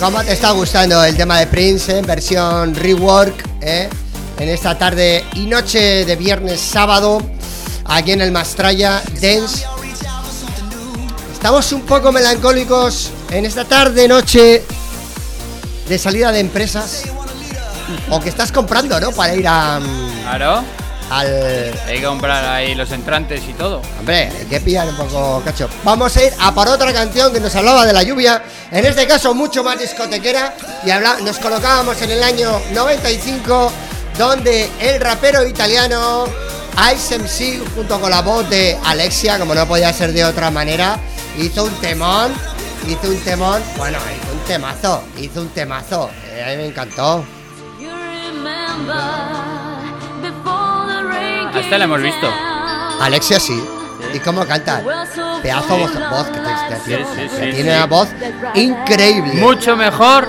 [0.00, 3.34] ¿Cómo te está gustando el tema de Prince en versión rework?
[3.62, 3.88] eh?
[4.38, 7.22] En esta tarde y noche de viernes sábado,
[7.86, 9.64] aquí en el Mastraya Dance.
[11.32, 14.62] Estamos un poco melancólicos en esta tarde, noche
[15.88, 17.04] de salida de empresas.
[18.10, 19.12] O que estás comprando, ¿no?
[19.12, 20.64] Para ir a, mm, Claro.
[21.10, 23.80] Al, Hay que comprar ahí los entrantes y todo.
[23.98, 25.68] Hombre, hay que pillar un poco cacho.
[25.84, 29.06] Vamos a ir a por otra canción que nos hablaba de la lluvia, en este
[29.06, 30.54] caso mucho más discotequera,
[30.84, 33.72] y habla- nos colocábamos en el año 95,
[34.18, 36.26] donde el rapero italiano
[36.94, 40.98] Ice MC, junto con la voz de Alexia, como no podía ser de otra manera,
[41.38, 42.32] hizo un temón,
[42.86, 47.24] hizo un temón, bueno, hizo un temazo, hizo un temazo, eh, a mí me encantó.
[47.80, 49.55] You remember
[51.56, 52.32] the rain A esta la hemos visto.
[53.00, 53.62] Alexia sí,
[54.14, 54.82] ¿y cómo canta?
[55.42, 57.68] Pedazo voz, voz que, te- Sí, sí, que sí, tiene sí.
[57.76, 58.08] una voz
[58.54, 59.34] increíble.
[59.34, 60.28] Mucho mejor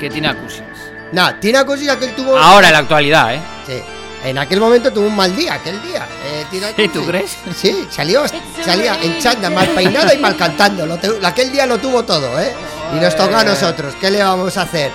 [0.00, 0.64] que Tina Cousins.
[1.12, 2.36] No, Tina Cousins aquel tuvo.
[2.36, 3.40] Ahora, en la actualidad, ¿eh?
[3.66, 3.82] Sí.
[4.24, 6.06] En aquel momento tuvo un mal día, aquel día.
[6.24, 7.36] Eh, Tina ¿Sí, tú crees?
[7.54, 8.22] Sí, salió,
[8.64, 10.86] salía en chanda, mal peinada y mal cantando.
[10.86, 12.52] Lo te- aquel día lo tuvo todo, ¿eh?
[12.96, 13.94] Y nos toca a nosotros.
[14.00, 14.90] ¿Qué le vamos a hacer?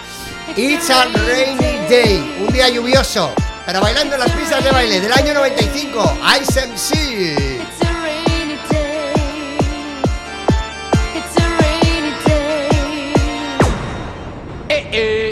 [0.58, 3.32] It's a rainy day, un día lluvioso,
[3.72, 7.60] pero bailando las pistas de baile del año 95, Ice MC.
[14.92, 15.29] It's a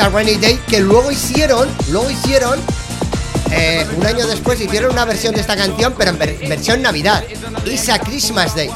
[0.00, 2.58] a Rainy Day que luego hicieron, luego hicieron,
[3.50, 7.22] eh, un año después hicieron una versión de esta canción, pero en ver- versión Navidad.
[7.66, 8.70] It's a Christmas Day.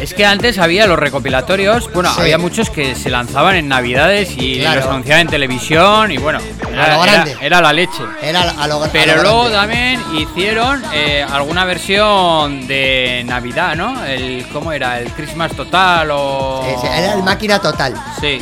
[0.00, 2.22] Es que antes había los recopilatorios, bueno, Sí.
[2.22, 4.80] había muchos que se lanzaban en Navidades y Claro.
[4.80, 6.38] los anunciaban en televisión y bueno,
[6.72, 7.36] era, lo era- grande.
[7.42, 8.02] era la leche.
[8.22, 9.56] Era a lo, a lo Pero luego grande.
[9.58, 14.02] también hicieron eh, alguna versión de Navidad, ¿no?
[14.06, 14.98] El ¿cómo era?
[15.00, 17.92] El Christmas total o Sí, sí, era el máquina total.
[18.22, 18.40] Sí.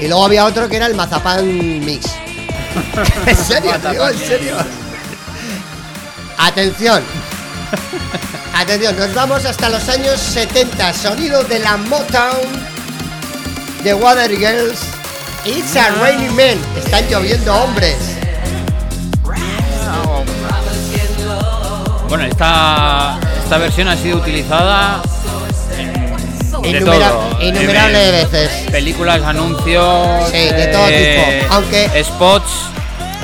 [0.00, 1.46] Y luego había otro que era el mazapán
[1.84, 2.06] mix.
[3.26, 4.08] ¿En serio, tío?
[4.08, 4.56] ¿En serio?
[6.38, 7.02] Atención.
[8.54, 10.92] Atención, nos vamos hasta los años 70.
[10.92, 12.40] Sonido de la Motown
[13.82, 14.78] de Water Girls.
[15.44, 16.58] It's a Rainy Man.
[16.76, 17.96] Están lloviendo hombres.
[22.08, 25.02] Bueno, esta esta versión ha sido utilizada
[26.62, 27.42] Innumera- todo.
[27.42, 28.50] innumerables veces.
[28.76, 31.54] Películas, anuncios, Sí, de todo eh, tipo.
[31.54, 32.50] Aunque- spots.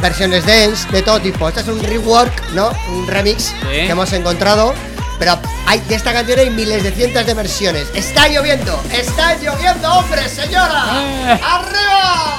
[0.01, 1.47] Versiones dance, de todo tipo.
[1.47, 2.71] Este es un rework, ¿no?
[2.89, 4.73] Un remix que hemos encontrado.
[5.19, 7.87] Pero hay, de esta canción hay miles de cientos de versiones.
[7.95, 8.83] ¡Está lloviendo!
[8.91, 10.87] ¡Está lloviendo, hombre, señora!
[10.97, 11.41] Eh.
[11.45, 12.32] ¡Arriba!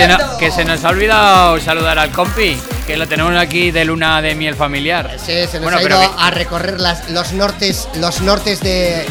[0.00, 0.38] Se, no- Estupendo.
[0.38, 4.34] que se nos ha olvidado saludar al compi, que lo tenemos aquí de luna de
[4.34, 5.16] miel familiar.
[5.18, 8.60] Sí, se nos Bueno, ha pero ido que- a recorrer las- los nortes, los nortes
[8.60, 9.04] de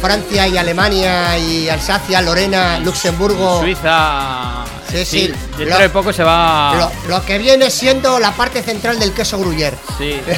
[0.00, 3.60] Francia y Alemania y Alsacia, Lorena, Luxemburgo.
[3.60, 4.64] Suiza.
[4.90, 5.32] Sí, sí.
[5.56, 6.74] Dentro Lo- de poco se va.
[6.76, 9.76] Lo, lo que viene siendo la parte central del queso gruyere.
[9.98, 10.20] Sí.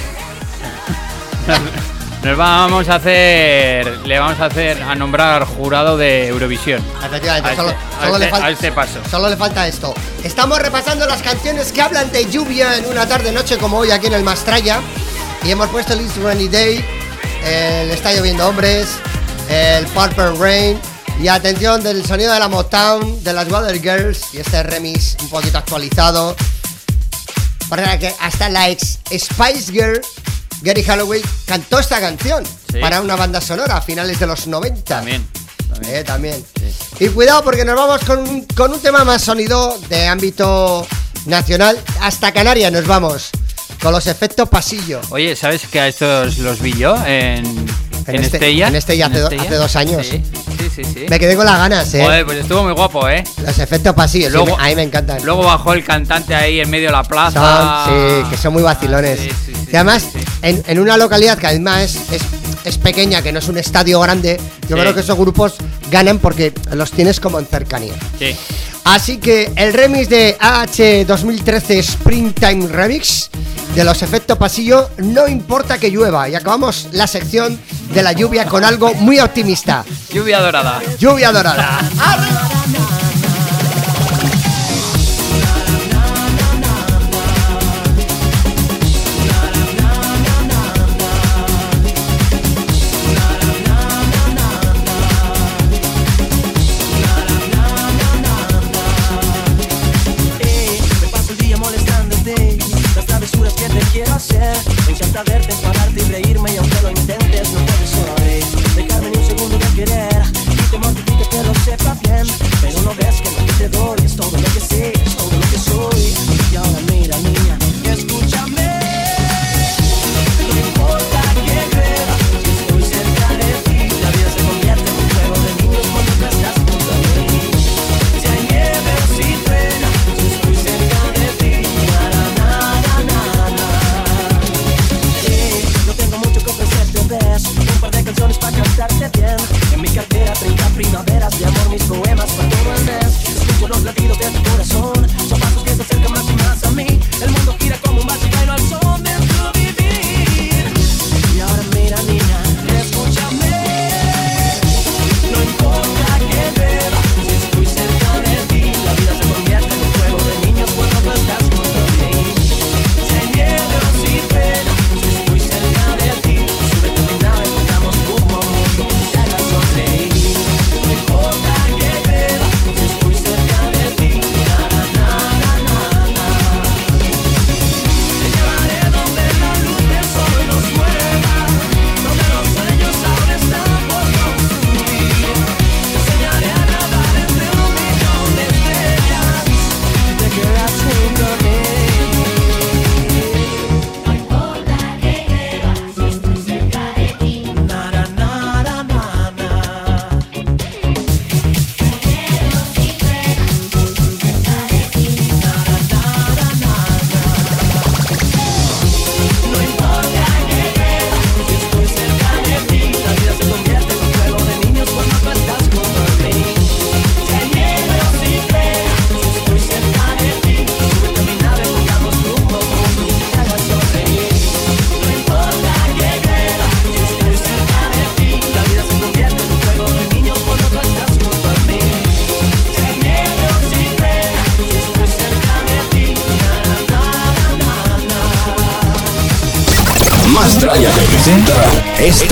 [2.26, 3.98] Nos vamos a hacer.
[4.04, 6.82] Le vamos a hacer a nombrar jurado de Eurovisión.
[7.04, 9.00] Efectivamente, A solo, este- a solo le este- falta, a este paso.
[9.08, 9.94] Solo le falta esto.
[10.24, 14.08] Estamos repasando las canciones que hablan de lluvia en una tarde noche como hoy aquí
[14.08, 14.80] en el Mastraya.
[15.44, 16.84] Y hemos puesto el It's Rainy Day,
[17.44, 18.88] el Está lloviendo hombres,
[19.48, 20.80] el Purple Rain.
[21.22, 25.28] Y atención del sonido de la Motown, de las Water Girls y este remix un
[25.30, 26.34] poquito actualizado.
[27.68, 30.00] Para que hasta la ex Spice Girl,
[30.62, 32.78] Gary Holloway, cantó esta canción Sí.
[32.80, 34.82] para una banda sonora a finales de los 90.
[34.96, 35.26] También.
[35.72, 35.94] también.
[35.96, 36.44] Eh, también.
[37.00, 40.86] Y cuidado porque nos vamos con, un- con un tema más sonido de ámbito
[41.26, 41.78] nacional.
[42.00, 43.30] Hasta Canarias nos vamos.
[43.82, 45.00] Con los efectos pasillo.
[45.10, 47.66] Oye, ¿sabes que a estos los vi yo en, en,
[48.06, 48.68] En este- Estella?
[48.68, 50.06] en Estella hace do- hace dos años.
[50.06, 50.22] Sí,
[50.58, 50.84] sí, sí.
[50.84, 51.06] sí.
[51.10, 52.02] Me quedé con las ganas, eh.
[52.02, 53.22] Joder, pues estuvo muy guapo, ¿eh?
[53.44, 55.22] Los efectos pasillo, sí, Luego- me- a mí me encantan.
[55.24, 57.84] Luego bajó el cantante ahí en medio de la plaza.
[57.84, 59.20] Son, sí, que son muy vacilones.
[59.20, 60.04] Sí, sí, sí, y además.
[60.42, 62.22] En, en una localidad que además es, es,
[62.64, 64.38] es pequeña, que no es un estadio grande,
[64.68, 64.80] yo Sí.
[64.82, 65.54] creo que esos grupos
[65.90, 67.94] ganan porque los tienes como en cercanía.
[68.18, 68.36] Sí.
[68.84, 73.30] Así que el remix de AH 2013 Springtime Remix
[73.74, 76.28] de los efectos pasillo, no importa que llueva.
[76.28, 77.58] Y acabamos la sección
[77.92, 79.84] de la lluvia con algo muy optimista.
[80.12, 80.80] Lluvia dorada.
[80.98, 81.80] Lluvia dorada.
[81.82, 82.76] Eh,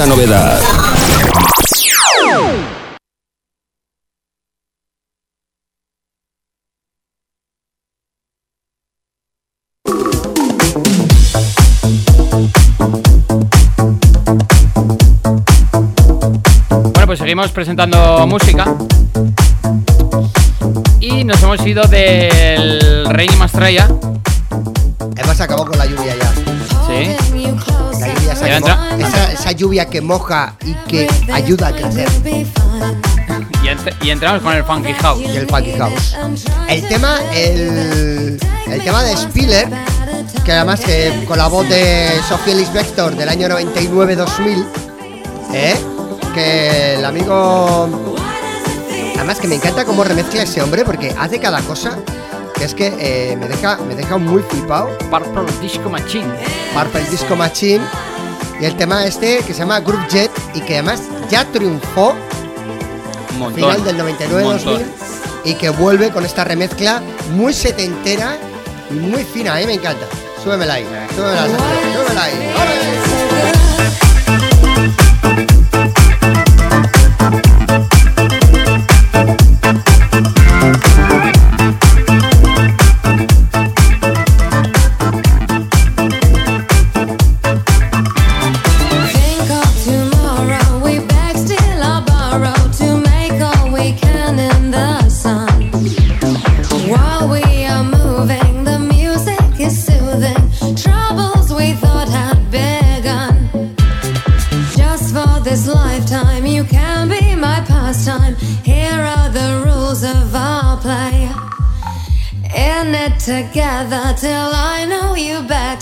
[0.06, 0.60] novedad.
[16.92, 18.76] Bueno, pues seguimos presentando música.
[29.94, 32.08] Que moja y que ayuda a crecer.
[33.62, 35.20] Y ent- y entramos con el Funky House.
[35.22, 36.16] y el Funky House.
[36.68, 39.68] El tema, el, el tema de Spiller,
[40.44, 44.64] que además que con la voz de Sofía Lisbector del año 99-2000,
[45.52, 45.76] ¿eh?
[46.34, 48.16] que el amigo...
[49.14, 51.96] Además que me encanta cómo remezcla ese hombre porque hace cada cosa
[52.56, 54.88] que es que eh, me, deja, me deja muy flipado.
[55.08, 56.26] Purple Disco Machine.
[56.74, 57.80] Purple Disco Machine
[58.60, 62.14] y el tema este que se llama Group Jet y que además ya triunfó
[63.32, 63.54] Un montón.
[63.54, 64.82] final del Un 99-2000 montón.
[65.44, 67.02] y que vuelve con esta remezcla
[67.34, 68.36] muy setentera
[68.90, 70.06] y muy fina, a mí me encanta.
[70.42, 70.86] Súbemela ahí,
[71.16, 71.46] súbemela,
[71.94, 72.32] súbemela ahí.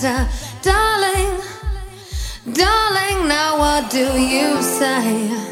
[0.03, 1.41] Darling.
[2.53, 5.52] Darling, now what do you say?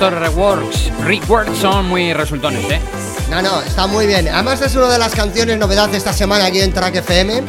[0.00, 2.80] Estos reworks, reworks son muy resultones, ¿eh?
[3.28, 4.28] No, no, está muy bien.
[4.28, 7.42] Además es una de las canciones novedad de esta semana aquí en Track FM.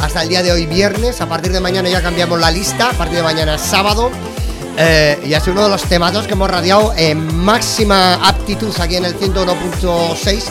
[0.00, 1.20] Hasta el día de hoy viernes.
[1.20, 2.88] A partir de mañana ya cambiamos la lista.
[2.88, 4.10] A partir de mañana es sábado.
[4.78, 8.96] Eh, y ha sido uno de los temados que hemos radiado en máxima aptitud aquí
[8.96, 10.44] en el 101.6.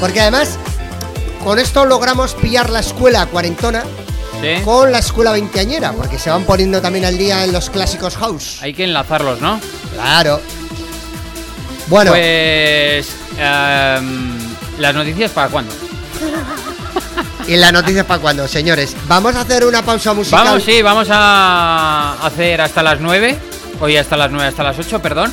[0.00, 0.58] Porque además,
[1.44, 3.84] con esto logramos pillar la escuela cuarentona
[4.42, 4.60] Sí.
[4.64, 5.92] con la escuela veinteañera.
[5.92, 8.58] Porque se van poniendo también al día en los clásicos house.
[8.60, 9.60] Hay que enlazarlos, ¿no?
[9.94, 10.40] Claro.
[11.90, 13.08] Bueno, Pues.
[13.36, 14.38] em,
[14.78, 15.74] ¿Las noticias para cuándo?
[17.46, 18.94] y la noticia para cuando, señores.
[19.08, 20.44] Vamos a hacer una pausa musical.
[20.44, 23.36] Vamos, sí, vamos a hacer hasta las 9.
[23.80, 25.32] Hoy hasta las 9, hasta las 8, perdón.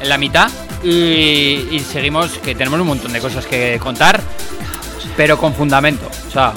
[0.00, 0.48] En la mitad.
[0.84, 4.20] Y, y seguimos, que tenemos un montón de cosas que contar.
[5.16, 6.08] Pero con fundamento.
[6.28, 6.52] O sea,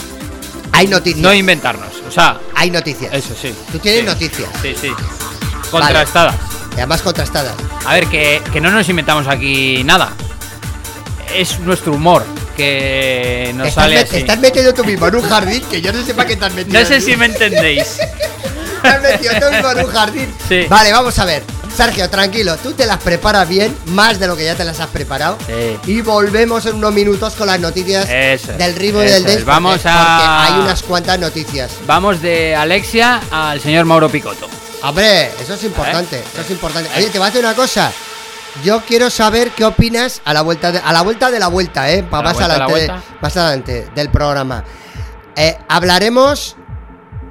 [0.72, 1.22] Hay noticias.
[1.22, 1.90] no inventarnos.
[2.08, 3.12] O sea, Hay noticias.
[3.14, 3.54] eso sí.
[3.72, 4.06] Tú tienes Sí.
[4.08, 4.50] noticias.
[4.62, 4.92] Sí, sí.
[5.72, 6.36] Contrastadas.
[6.76, 7.54] Y además contrastadas.
[7.86, 10.12] A ver, que, que no nos inventamos aquí nada.
[11.34, 12.24] Es nuestro humor
[12.56, 14.18] que nos estás, sale met- así.
[14.18, 16.80] estás metido tú mismo en un jardín que yo no sé para qué estás metido.
[16.80, 17.98] No sé si me entendéis.
[18.86, 20.36] Estás metido tú mismo en un jardín.
[20.48, 20.66] Sí.
[20.70, 21.42] Vale, vamos a ver.
[21.76, 24.88] Sergio, tranquilo, tú te las preparas bien, más de lo que ya te las has
[24.88, 25.38] preparado.
[25.48, 25.92] Sí.
[25.92, 29.40] Y volvemos en unos minutos con las noticias Eso del ritmo y eso del dance.
[29.40, 29.46] es.
[29.46, 31.72] Vamos porque- a- porque hay unas cuantas noticias.
[31.88, 34.48] Vamos de Alexia al señor Mauro Picotto.
[34.88, 36.90] Hombre, eso es importante, eso es importante.
[36.98, 37.92] Oye, te voy a decir una cosa.
[38.64, 41.92] Yo quiero saber qué opinas a la vuelta de, a la vuelta de la vuelta,
[41.92, 43.18] eh, para A la más vuelta de la adelante, vuelta.
[43.22, 44.64] más adelante del programa.
[45.36, 46.56] Eh, hablaremos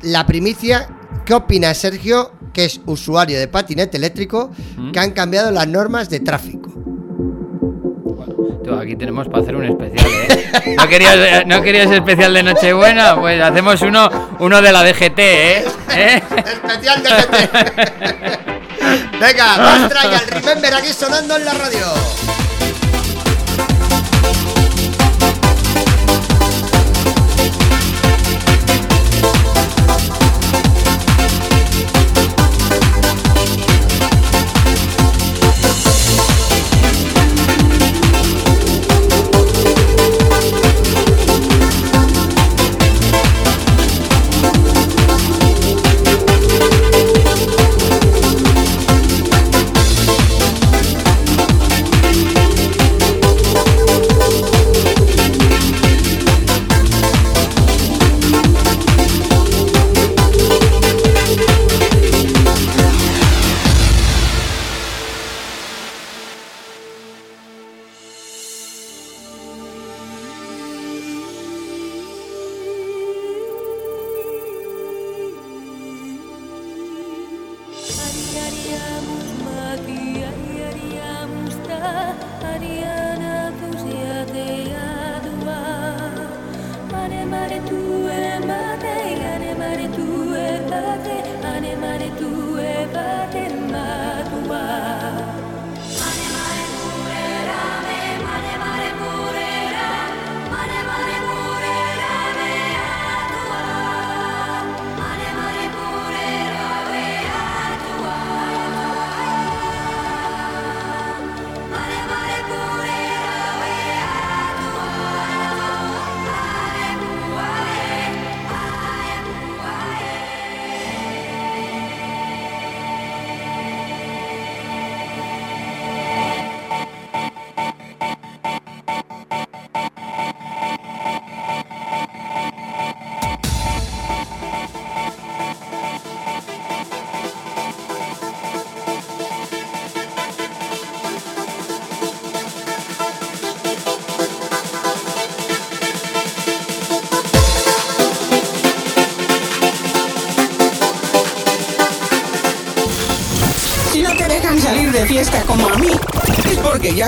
[0.02, 0.88] la primicia.
[1.24, 4.92] ¿Qué opina Sergio, que es usuario de patinete eléctrico, ¿Mm?
[4.92, 6.74] que han cambiado las normas de tráfico?
[8.64, 10.76] Tú, aquí tenemos para hacer un especial, ¿eh?
[10.78, 13.14] ¿No querías, ¿No querías especial de Nochebuena?
[13.20, 14.08] Pues hacemos uno,
[14.38, 15.64] uno de la DGT, ¿eh?
[15.90, 16.22] ¿Eh?
[16.46, 18.40] Especial de GT.
[19.20, 21.86] Venga, Bastra y al Remember aquí sonando en la radio.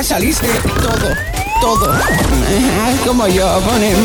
[0.06, 0.46] Saliste
[0.80, 1.16] todo,
[1.60, 1.92] todo.
[3.04, 3.95] Como yo, poner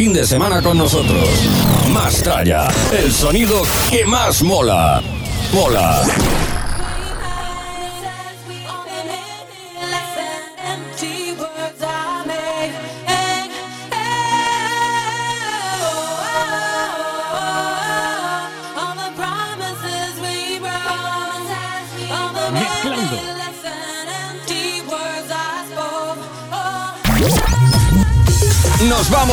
[0.00, 1.28] fin de semana con nosotros.
[1.92, 5.02] Más tralla, el sonido que más mola.
[5.52, 6.06] Mola.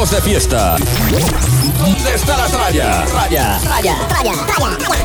[0.08, 0.76] Nos vamos de fiesta.
[1.78, 3.06] ¿Dónde está la tralla?
[3.06, 3.60] Tralla.
[4.62, 4.97] All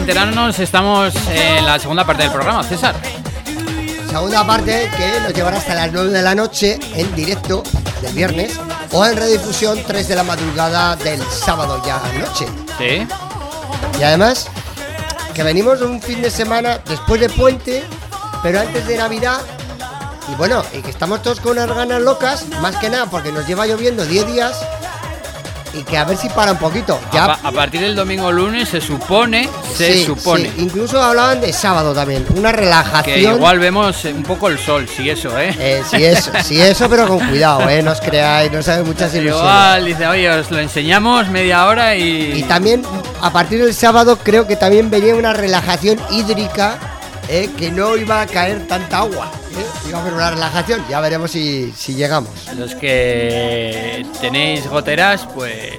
[0.00, 2.94] enterarnos estamos en la segunda parte del programa, César.
[4.08, 7.62] Segunda parte que nos llevará hasta las 9 de la noche en directo
[8.00, 8.58] del viernes
[8.92, 12.46] o en redifusión 3 de la madrugada del sábado ya noche.
[12.78, 13.06] Sí.
[13.98, 14.48] Y además,
[15.34, 17.84] que venimos un fin de semana después de puente,
[18.42, 19.40] pero antes de Navidad.
[20.32, 23.46] Y bueno, y que estamos todos con unas ganas locas, más que nada porque nos
[23.46, 24.56] lleva lloviendo 10 días.
[25.72, 26.98] Y que a ver si para un poquito.
[27.10, 31.00] A, Ya, pa- a partir del domingo lunes se supone, se Sí, supone sí, Incluso
[31.00, 32.26] hablaban de sábado también.
[32.34, 33.04] Una relajación.
[33.14, 35.54] que igual vemos un poco el sol, si eso, ¿eh?
[35.58, 39.14] Eh, sí eso, sí eso, pero con cuidado, eh, no os creáis, no sabéis muchas
[39.14, 39.40] ilusiones.
[39.40, 42.32] Igual dice, oye, os lo enseñamos media hora y.
[42.40, 42.82] Y también,
[43.20, 46.78] a partir del sábado, creo que también venía una relajación hídrica,
[47.28, 49.30] eh, que no iba a caer tanta agua.
[49.52, 52.30] eh, Iba a haber una relajación, ya veremos si, si llegamos.
[52.60, 55.78] Los que tenéis goteras, pues.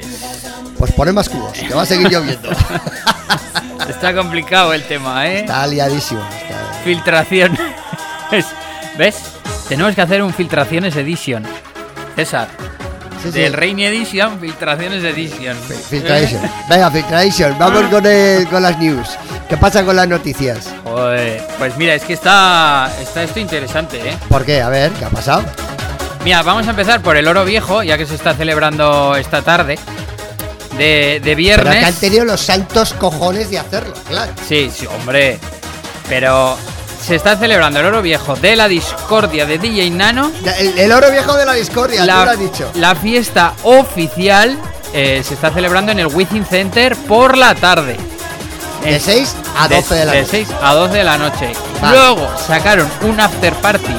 [0.80, 2.50] Pues poner más cubos, que va a seguir lloviendo.
[3.88, 5.42] Está complicado el tema, ¿eh?
[5.42, 6.22] Está liadísimo.
[6.22, 7.56] está- Filtración.
[8.98, 9.18] ¿Ves?
[9.70, 11.44] Tenemos que hacer un Filtraciones Edition.
[12.16, 12.48] César.
[13.22, 13.40] Sí, sí.
[13.42, 15.56] Del Rainy Edition, Filtraciones Edition.
[15.88, 16.42] Filtration.
[16.68, 19.08] Venga, Filtration, vamos con, el- con las news.
[19.48, 20.68] ¿Qué pasa con las noticias?
[20.84, 24.18] Joder, pues mira, es que está, está esto interesante, ¿eh?
[24.30, 24.62] ¿Por qué?
[24.62, 25.44] A ver, ¿qué ha pasado?
[26.24, 29.80] Mira, vamos a empezar por el Oro Viejo, ya que se está celebrando esta tarde.
[30.78, 31.78] De, de Pero viernes.
[31.80, 34.32] que han tenido los santos cojones de hacerlo, claro.
[34.48, 35.38] Sí, sí, hombre.
[36.08, 36.58] Pero
[37.06, 40.32] se está celebrando el Oro Viejo de la discordia de DJ Nano.
[40.60, 42.72] El, el oro viejo de la discordia, tú lo La, has dicho.
[42.76, 44.58] la fiesta oficial
[44.94, 47.98] eh, se está celebrando en el Within Center por la tarde.
[48.84, 50.32] De 6 a 12 de, la de noche.
[50.32, 51.54] 6 a 12 de la noche.
[51.82, 51.98] Vale.
[51.98, 53.94] Luego sacaron un after party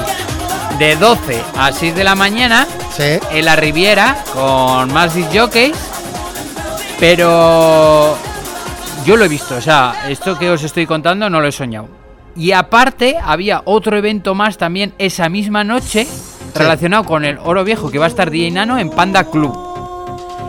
[0.79, 3.19] de 12 a 6 de la mañana Sí.
[3.31, 5.75] en la Riviera con más jockeys.
[6.99, 8.15] Pero
[9.05, 11.87] yo lo he visto, o sea, esto que os estoy contando no lo he soñado.
[12.35, 16.07] Y aparte, había otro evento más también esa misma noche
[16.55, 19.53] relacionado con el Oro Viejo que va a estar DJ Nano en Panda Club.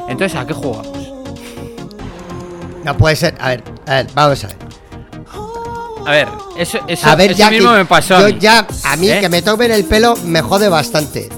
[0.09, 0.89] Entonces, ¿a qué jugamos?
[2.85, 3.35] No puede ser.
[3.41, 4.57] A ver, a ver, vamos a ver.
[6.07, 8.21] A ver, eso, eso, A ver, eso ya mismo me pasó.
[8.21, 8.39] yo mí.
[8.41, 9.21] ya, a mí ¿Eh?
[9.21, 11.29] que me tomen el pelo me jode bastante.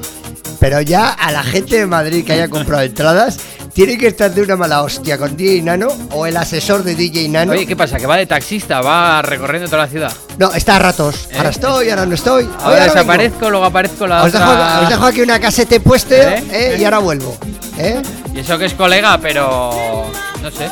[0.59, 3.37] Pero ya a la gente de Madrid que haya comprado entradas,
[3.75, 7.29] tiene que estar de una mala hostia con DJ Nano o el asesor de DJ
[7.29, 7.53] Nano.
[7.53, 7.99] Oye, ¿qué pasa?
[7.99, 8.81] ¿Que va de taxista?
[8.81, 10.13] ¿Va recorriendo toda la ciudad?
[10.39, 11.29] No, está a ratos.
[11.37, 12.49] Ahora estoy, ahora no estoy.
[12.61, 12.95] Ahora vengo.
[12.95, 14.81] desaparezco, luego aparezco la Os dejo, otra...
[14.81, 16.45] os dejo aquí una casete puesta ¿Eh?
[16.51, 16.77] ¿eh?
[16.81, 17.37] y ahora vuelvo.
[17.77, 18.01] ¿eh?
[18.35, 20.07] Y eso que es colega, pero...
[20.43, 20.71] No sé.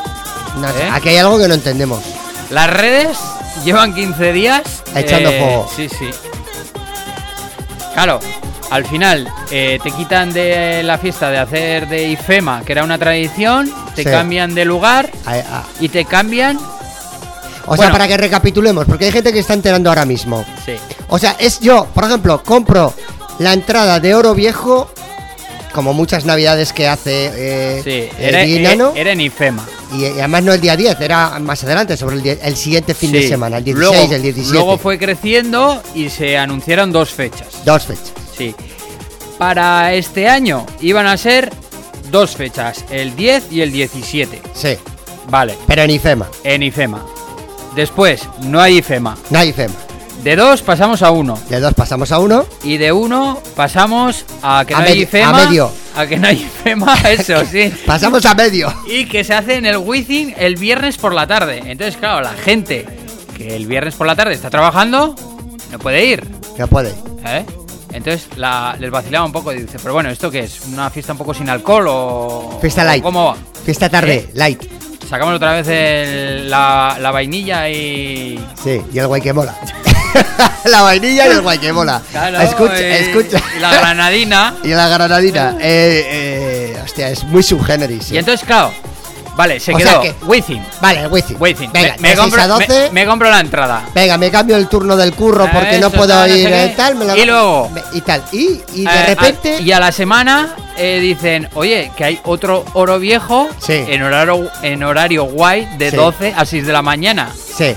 [0.59, 0.89] No ¿Eh?
[0.91, 2.03] Aquí hay algo que no entendemos.
[2.51, 3.19] Las redes
[3.65, 5.71] llevan 15 días eh, Echando fuego.
[5.75, 6.11] Sí, sí.
[7.95, 8.21] Claro,
[8.71, 12.99] al final eh, te quitan de la fiesta de hacer de IFEMA, que era una
[12.99, 14.11] tradición, te Sí.
[14.11, 15.11] cambian de lugar
[15.81, 16.59] y te cambian.
[17.67, 20.45] O sea, para que recapitulemos, porque hay gente que está enterando ahora mismo.
[20.67, 20.75] Sí.
[21.09, 22.93] O sea, es yo, por ejemplo, compro
[23.39, 24.91] la entrada de oro viejo,
[25.73, 29.65] como muchas navidades que hace eh, Sí, era, era en IFEMA.
[29.97, 32.95] Y, y además no el día 10, era más adelante, sobre el, die- el siguiente
[32.95, 34.53] fin de semana, el 16, luego, el 17.
[34.55, 37.49] Luego fue creciendo y se anunciaron dos fechas.
[37.65, 38.13] Dos fechas.
[38.37, 38.55] Sí.
[39.39, 41.53] Para este año iban a ser
[42.11, 44.41] dos fechas, el 10 y el 17.
[44.55, 44.77] Sí,
[45.29, 46.29] Vale, pero en IFEMA.
[46.45, 47.05] en IFEMA.
[47.75, 49.17] Después, no hay IFEMA.
[49.31, 49.75] No hay IFEMA.
[50.25, 51.39] De dos pasamos a uno.
[51.51, 52.47] De dos pasamos a uno.
[52.63, 55.29] Y de uno pasamos a que A no hay IFEMA.
[55.29, 55.71] a medio.
[55.95, 57.71] A que no hay IFEMA, eso sí.
[57.87, 58.73] Pasamos a medio.
[58.87, 61.59] Y que se hace en el Within el viernes por la tarde.
[61.67, 62.87] Entonces, claro, la gente
[63.37, 65.15] que el viernes por la tarde está trabajando,
[65.71, 66.27] no puede ir.
[66.57, 66.95] No puede.
[67.27, 67.45] ¿eh?
[67.93, 70.63] Entonces la, les vacilaba un poco y dice, pero bueno, ¿esto qué es?
[70.73, 72.59] ¿Una fiesta un poco sin alcohol o...?
[72.63, 73.03] Fiesta o light.
[73.03, 73.37] ¿Cómo va?
[73.65, 74.31] Fiesta tarde, ¿Eh?
[74.35, 74.63] light.
[75.09, 78.43] Sacamos otra vez el- la, la vainilla y...
[78.63, 79.55] Sí, y el guay que mola.
[80.65, 82.01] la vainilla y el guay que mola.
[82.11, 83.41] Claro, escucha, escucha.
[83.57, 84.55] y la granadina.
[84.65, 85.57] y la granadina.
[85.61, 88.11] Eh, eh, hostia, es muy subgéneris.
[88.13, 88.73] Y entonces, claro,
[89.37, 90.65] vale, se O quedó que- Within.
[90.81, 91.37] Vale, Wizzing.
[91.41, 91.73] Within.
[91.73, 92.69] Venga, me, de me 6 compro, a 12.
[92.69, 93.83] me- me compro la entrada.
[93.95, 96.75] Venga, me cambio el turno del curro porque no puedo tal, no sé ir eh,
[96.77, 96.95] tal.
[96.95, 98.23] me lo- Y luego- Y tal.
[98.33, 99.57] Y, y de Eh, repente.
[99.57, 103.85] a- y a la semana eh, dicen, oye, que hay otro oro viejo Sí.
[103.87, 105.97] en, horario, en horario guay de Sí.
[105.97, 107.77] 12 a 6 de la mañana Sí.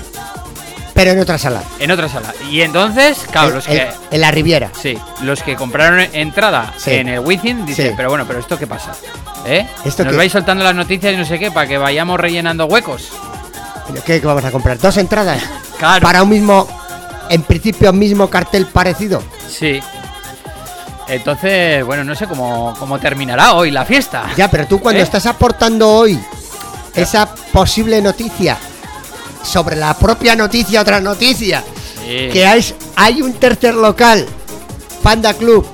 [0.98, 1.62] Pero en otra sala.
[1.78, 2.34] en otra sala.
[2.50, 3.82] Y entonces, claro, los que...
[3.82, 4.70] en, en la Riviera.
[4.80, 6.90] Sí, los que compraron entrada Sí.
[6.94, 7.94] en el Within dicen, Sí.
[7.96, 8.90] pero bueno, pero ¿esto qué pasa?
[9.46, 9.64] ¿Eh?
[9.84, 10.16] ¿Esto Nos qué?
[10.18, 13.10] vais soltando las noticias y no sé qué, para que vayamos rellenando huecos.
[14.04, 14.78] ¿Qué, qué vamos a comprar?
[14.78, 15.40] ¿Dos entradas?
[15.78, 16.02] Claro.
[16.02, 16.66] Para un mismo.
[17.30, 19.22] En principio, mismo cartel parecido.
[19.48, 19.80] Sí.
[21.06, 24.24] Entonces, bueno, no sé cómo, cómo terminará hoy la fiesta.
[24.36, 25.04] Ya, pero tú cuando ¿Eh?
[25.04, 26.18] estás aportando hoy
[26.94, 28.58] esa posible noticia
[29.42, 31.62] sobre la propia noticia otra noticia.
[32.06, 32.28] Sí.
[32.32, 32.64] Que hay,
[32.96, 34.26] hay un tercer local,
[35.02, 35.66] Panda Club,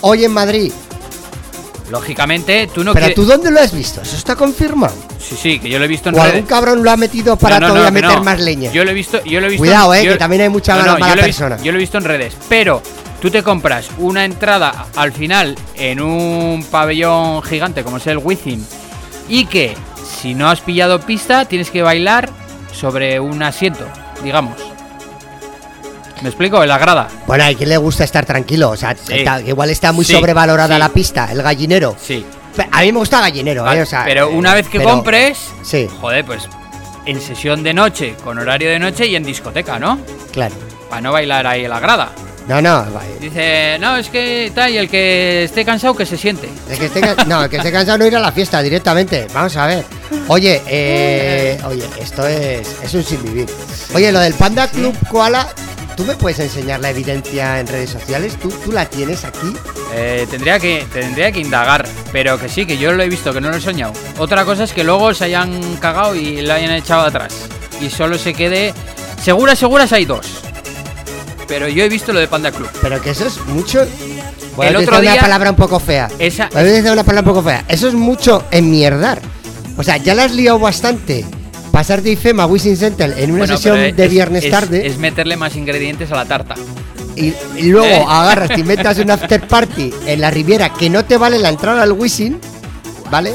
[0.00, 0.72] hoy en Madrid.
[1.90, 4.02] Lógicamente, tú no Pero tú dónde lo has visto?
[4.02, 4.92] ¿Eso está confirmado?
[5.18, 6.34] Sí, sí, que yo lo he visto en ¿O redes.
[6.34, 8.70] algún cabrón lo ha metido para No, no, todavía no, meter más leña?
[8.72, 9.62] Yo lo he visto, yo lo he visto.
[9.62, 11.62] Cuidado, eh, yo- que también hay mucha mala, no, mala yo lo he visto- persona.
[11.64, 12.82] yo lo he visto en redes, pero
[13.22, 18.66] tú te compras una entrada al final en un pabellón gigante como es el Wizzing
[19.30, 19.74] y que
[20.20, 22.28] si no has pillado pista tienes que bailar
[22.78, 23.86] sobre un asiento,
[24.22, 24.56] digamos.
[26.22, 26.62] ¿Me explico?
[26.62, 27.08] En la grada.
[27.26, 28.70] Bueno, hay quien le gusta estar tranquilo.
[28.70, 30.80] O sea, está- igual está muy Sí, sobrevalorada sí.
[30.80, 31.96] la pista, el gallinero.
[32.00, 32.24] Sí.
[32.72, 33.82] A mí me gusta gallinero, Vale, ¿eh?
[33.82, 36.48] O sea, pero una vez que pero- compres, Sí, joder, pues
[37.06, 39.98] en sesión de noche, con horario de noche y en discoteca, ¿no?
[40.32, 40.54] claro.
[40.90, 42.10] Para no bailar ahí en la grada.
[42.48, 42.86] No, no,
[43.20, 46.48] Dice, no, es que tal, y el que esté cansado que se siente.
[46.70, 49.26] el que esté, no, el que esté cansado no ir a la fiesta directamente.
[49.34, 49.84] Vamos a ver.
[50.28, 53.46] Oye, eh, oye, esto es, es un sin vivir.
[53.94, 55.46] Oye, lo del Panda Club Koala,
[55.94, 58.34] ¿tú me puedes enseñar la evidencia en redes sociales?
[58.40, 59.52] ¿Tú, tú la tienes aquí?
[59.92, 63.42] Eh, tendría, que, tendría que indagar, pero que sí, que yo lo he visto, que
[63.42, 63.92] no lo he soñado.
[64.16, 67.34] Otra cosa es que luego se hayan cagado y lo hayan echado atrás.
[67.78, 68.72] Y solo se quede...
[69.22, 70.47] Seguras, seguras hay dos.
[71.48, 72.68] Pero yo he visto lo de Panda Club.
[72.82, 73.86] Pero que eso es mucho.
[74.56, 76.08] Voy a El otro una día- palabra un poco fea.
[76.18, 77.64] Esa- Voy a utilizar una palabra un poco fea.
[77.68, 79.20] Eso es mucho enmierdar.
[79.76, 81.24] O sea, ya la has liado bastante.
[81.72, 84.86] Pasar de IFEMA a Wishing Center en una Bueno, sesión de es- viernes es- tarde
[84.86, 86.54] Es meterle más ingredientes a la tarta.
[87.14, 88.04] y, y luego ¿Eh?
[88.06, 91.82] agarras, te inventas un after party en la Riviera que no te vale la entrada
[91.82, 92.38] al Wishing,
[93.10, 93.34] ¿vale?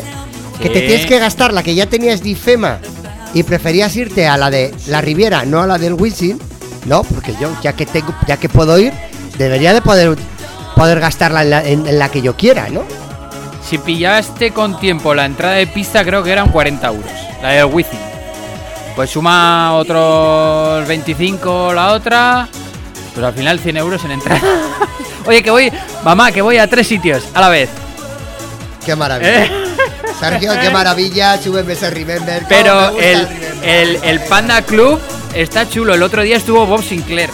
[0.61, 2.79] Que te tienes que gastar la que ya tenías de IFEMA
[3.33, 6.39] y preferías irte a la de la Riviera, no a la del Wishing,
[6.85, 8.93] no, porque yo ya que tengo, ya que puedo ir,
[9.37, 10.15] debería de poder
[10.75, 12.83] poder gastarla en la, en- en la que yo quiera, ¿no?
[13.67, 17.11] Si pillaste con tiempo la entrada de pista, creo que eran 40 euros.
[17.41, 17.99] La del Wizzing.
[18.95, 22.47] Pues suma otros 25 la otra.
[23.13, 24.41] Pues al final 100 euros en entrada.
[25.25, 25.71] Oye, que voy,
[26.03, 27.69] mamá, que voy a tres sitios a la vez.
[28.85, 29.45] Qué maravilla.
[29.45, 29.51] ¿eh?
[30.19, 32.43] Sergio, qué maravilla, súbeme ese Remember.
[32.49, 33.63] Pero el, Remember.
[33.69, 34.99] el, el Panda Club
[35.35, 35.93] está chulo.
[35.93, 37.29] El otro día estuvo Bob Sinclair,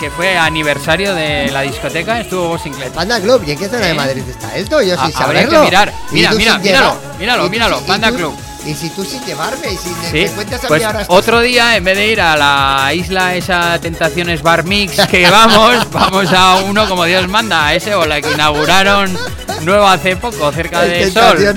[0.00, 2.20] que fue aniversario de la discoteca.
[2.20, 2.90] Estuvo Bob Sinclair.
[2.92, 3.94] Panda Club, ¿y en qué zona de ¿Eh?
[3.94, 4.80] Madrid está esto?
[4.82, 5.64] Yo Ha- sin habría que saberlo.
[5.64, 5.92] mirar.
[6.10, 8.34] Mira, mira, míralo, míralo, míralo, Panda Club.
[8.64, 11.16] Y si tú sin llevarme, y si Sí, me cuentas a pues mí ahora estás-
[11.18, 15.90] otro día en vez de ir a la isla esa Tentaciones Bar Mix que vamos,
[15.90, 19.18] vamos a uno como Dios manda, a ese o la que inauguraron
[19.62, 21.36] nuevo hace poco cerca de Sol.
[21.36, 21.44] Tentaciones Eh.
[21.44, 21.52] ya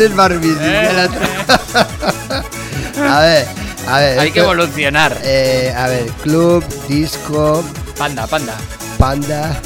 [0.93, 2.43] la tra-
[3.15, 3.47] a ver,
[3.87, 4.19] a ver.
[4.19, 5.17] Hay que evolucionar.
[5.23, 7.63] eh, a ver, club, disco,
[7.97, 8.55] Panda, panda.
[8.97, 9.59] panda.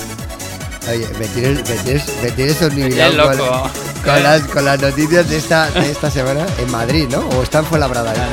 [0.89, 4.19] Oye, me tienes, me tienes, me tienes con, con Eh.
[4.23, 7.19] las, con las noticias de esta, de esta semana en Madrid, ¿no?
[7.37, 8.13] O está en Fuenlabrada.
[8.13, 8.27] Ya,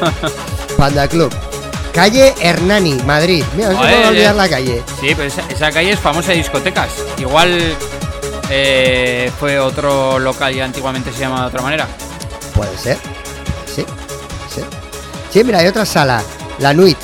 [0.00, 0.76] no.
[0.76, 1.32] Panda Club.
[1.92, 3.42] Calle Hernani, Madrid.
[3.56, 4.38] Mira, no se puede olvidar eh.
[4.38, 4.82] la calle.
[5.00, 6.88] Sí, pero esa, esa calle es famosa de discotecas.
[7.18, 7.74] Igual
[8.50, 11.86] eh, fue otro local y antiguamente se llamaba de otra manera.
[12.54, 12.98] Puede ser.
[13.74, 13.86] Sí,
[14.54, 14.62] sí.
[15.36, 16.22] Sí, mira, hay otra sala.
[16.60, 16.96] La Nuit.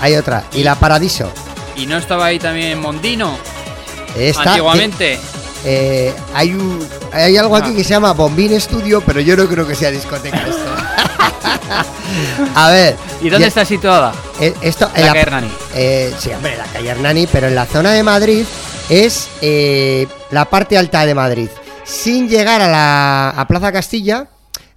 [0.00, 0.44] Hay otra.
[0.54, 1.30] Y la Paradiso.
[1.76, 3.36] Y no estaba ahí también Mondino,
[4.38, 5.18] antiguamente.
[5.66, 7.76] eh, hay, un, hay algo aquí Ah.
[7.76, 10.74] que se llama Bombín Studio, pero yo no creo que sea discoteca esto.
[12.54, 12.96] A ver.
[13.20, 14.14] ¿Y dónde ya- está situada?
[14.40, 15.52] eh, esto, en La calle Hernani.
[15.74, 18.44] eh, sí, hombre, la calle Hernani, pero en la zona de Madrid
[18.88, 21.50] es eh, la parte alta de Madrid.
[21.84, 24.28] Sin llegar a la a Plaza Castilla,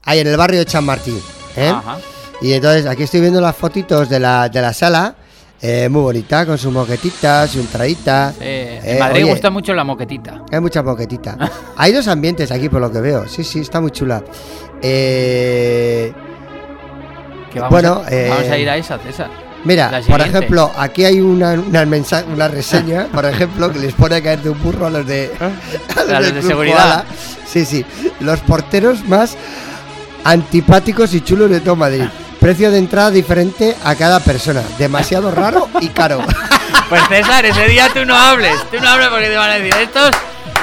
[0.03, 1.21] ahí en el barrio de Chamartín.
[1.55, 1.69] ¿eh?
[1.69, 1.97] Ajá.
[2.41, 5.15] Y entonces aquí estoy viendo las fotitos de la, de la sala.
[5.61, 8.33] eh, muy bonita, con su moquetita, su entradita.
[8.41, 10.41] Eh, Eh, en Madrid oye, gusta mucho la moquetita.
[10.51, 11.37] Hay mucha moquetita.
[11.77, 13.27] Hay dos ambientes aquí por lo que veo.
[13.29, 14.21] Sí, sí, está muy chula.
[14.81, 16.11] Eh,
[17.55, 19.29] vamos, Bueno, a, eh, vamos a ir a esa, César.
[19.63, 21.83] mira, por ejemplo, aquí hay una, una,
[22.33, 25.31] una reseña, por ejemplo, que les pone a caer de un burro a los de,
[25.39, 26.75] a A los de seguridad.
[26.75, 27.05] Koala.
[27.47, 27.85] Sí, sí.
[28.19, 29.37] Los porteros más
[30.23, 32.03] antipáticos y chulos de todo Madrid.
[32.39, 34.61] Precio de entrada diferente a cada persona.
[34.77, 36.19] Demasiado raro y caro.
[36.89, 38.55] Pues César, ese día tú no hables.
[38.69, 40.11] Tú no hables porque te van a decir, estos,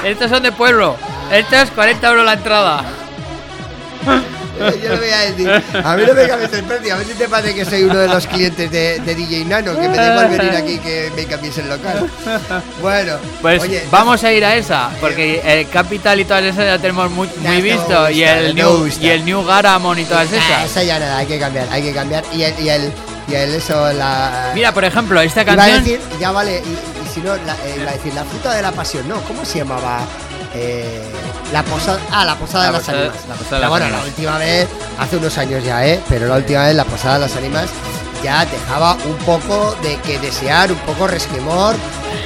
[0.04, 0.94] estos son de pueblo.
[1.32, 2.84] Estos 40 euros la entrada.
[4.82, 5.50] Yo le voy a decir,
[5.84, 8.08] a mí no me cambies el precio, a si te parece que soy uno de
[8.08, 11.68] los clientes de, de DJ Nano, que me da venir aquí que me cambies el
[11.68, 12.08] local.
[12.80, 16.78] Bueno, Pues oye, vamos a ir a esa, porque el Capital y todas esas ya
[16.78, 18.02] tenemos muy, muy visto.
[18.04, 19.04] me y, gusta, el new, gusta.
[19.04, 20.70] y el New Garamond y todas ah, esas.
[20.70, 22.24] esa ya nada, hay que cambiar, hay que cambiar.
[22.32, 22.92] Y el, y el,
[23.28, 24.50] y el eso, la...
[24.54, 25.84] Mira, por ejemplo, esta Iba a canción.
[25.84, 28.62] decir, ya vale, y, y si no, la, eh, iba a decir, la fruta de
[28.62, 30.00] la pasión, no, ¿cómo se llamaba?
[30.54, 31.00] Eh,
[31.52, 33.28] la posada, ah, la posada La de las posada- ánimas.
[33.28, 34.02] la posada de las bueno, ánimas.
[34.02, 34.68] la última vez,
[34.98, 36.00] hace unos años ya, ¿eh?
[36.08, 37.66] Pero la última vez, la posada de las ánimas,
[38.22, 41.74] ya dejaba un poco de que desear, un poco resquemor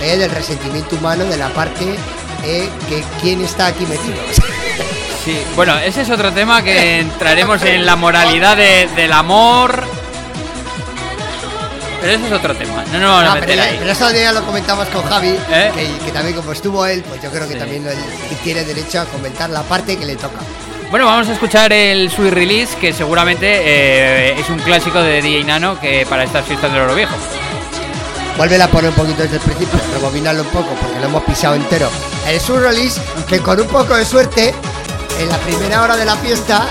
[0.00, 1.84] eh, del resentimiento humano de la parte
[2.44, 4.16] eh, que quién está aquí metido.
[5.24, 9.82] Sí, bueno, ese es otro tema que entraremos en la moralidad de- del amor.
[12.04, 12.84] Pero ese es otro tema.
[12.92, 13.76] No vamos a No, pero, ahí.
[13.78, 15.70] pero eso ya lo comentamos con Javi, ¿Eh?
[15.74, 17.58] que, que también como estuvo él, pues yo creo que Sí.
[17.58, 17.96] también él
[18.42, 20.38] tiene derecho a comentar la parte que le toca.
[20.90, 25.44] Bueno, vamos a escuchar el Sweet Release, que seguramente eh, es un clásico de DJ
[25.44, 27.14] Nano que para estas fiestas del oro viejo.
[28.36, 31.54] Vuelve a poner un poquito desde el principio, rebobinarlo un poco porque lo hemos pisado
[31.54, 31.88] entero.
[32.28, 34.52] El Sur Release, que con un poco de suerte,
[35.20, 36.66] en la primera hora de la fiesta,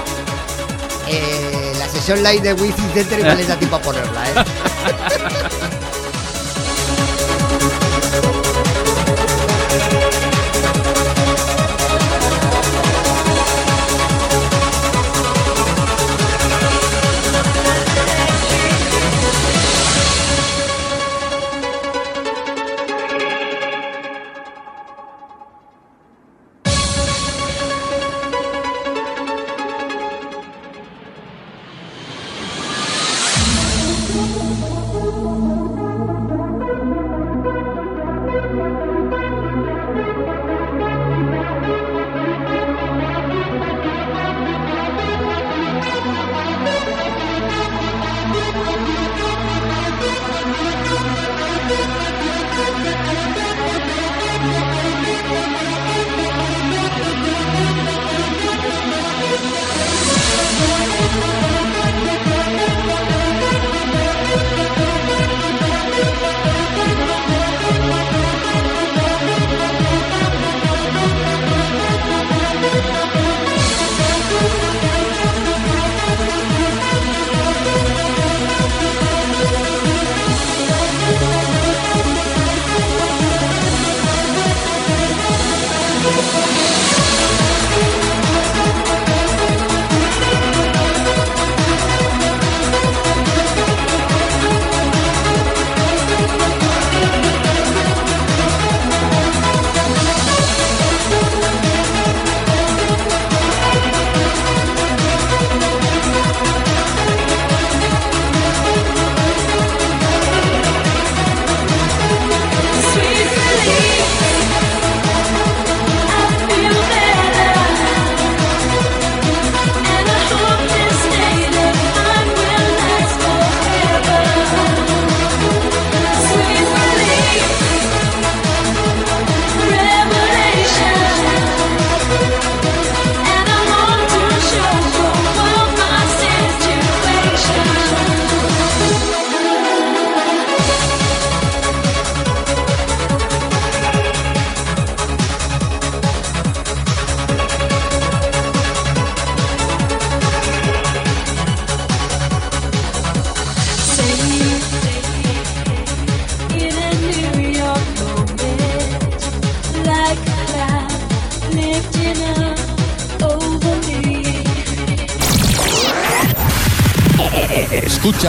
[1.07, 4.33] eh, la sesión live de Wifi Center igual les da tiempo a ponerla, ¿eh?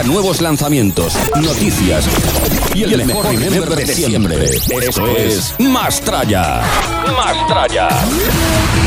[0.03, 2.05] Nuevos lanzamientos, noticias
[2.75, 4.45] y el, mejor remember de siempre.
[4.45, 6.61] Esto es Mastraya.
[7.15, 7.87] Mastraya.
[7.87, 8.84] My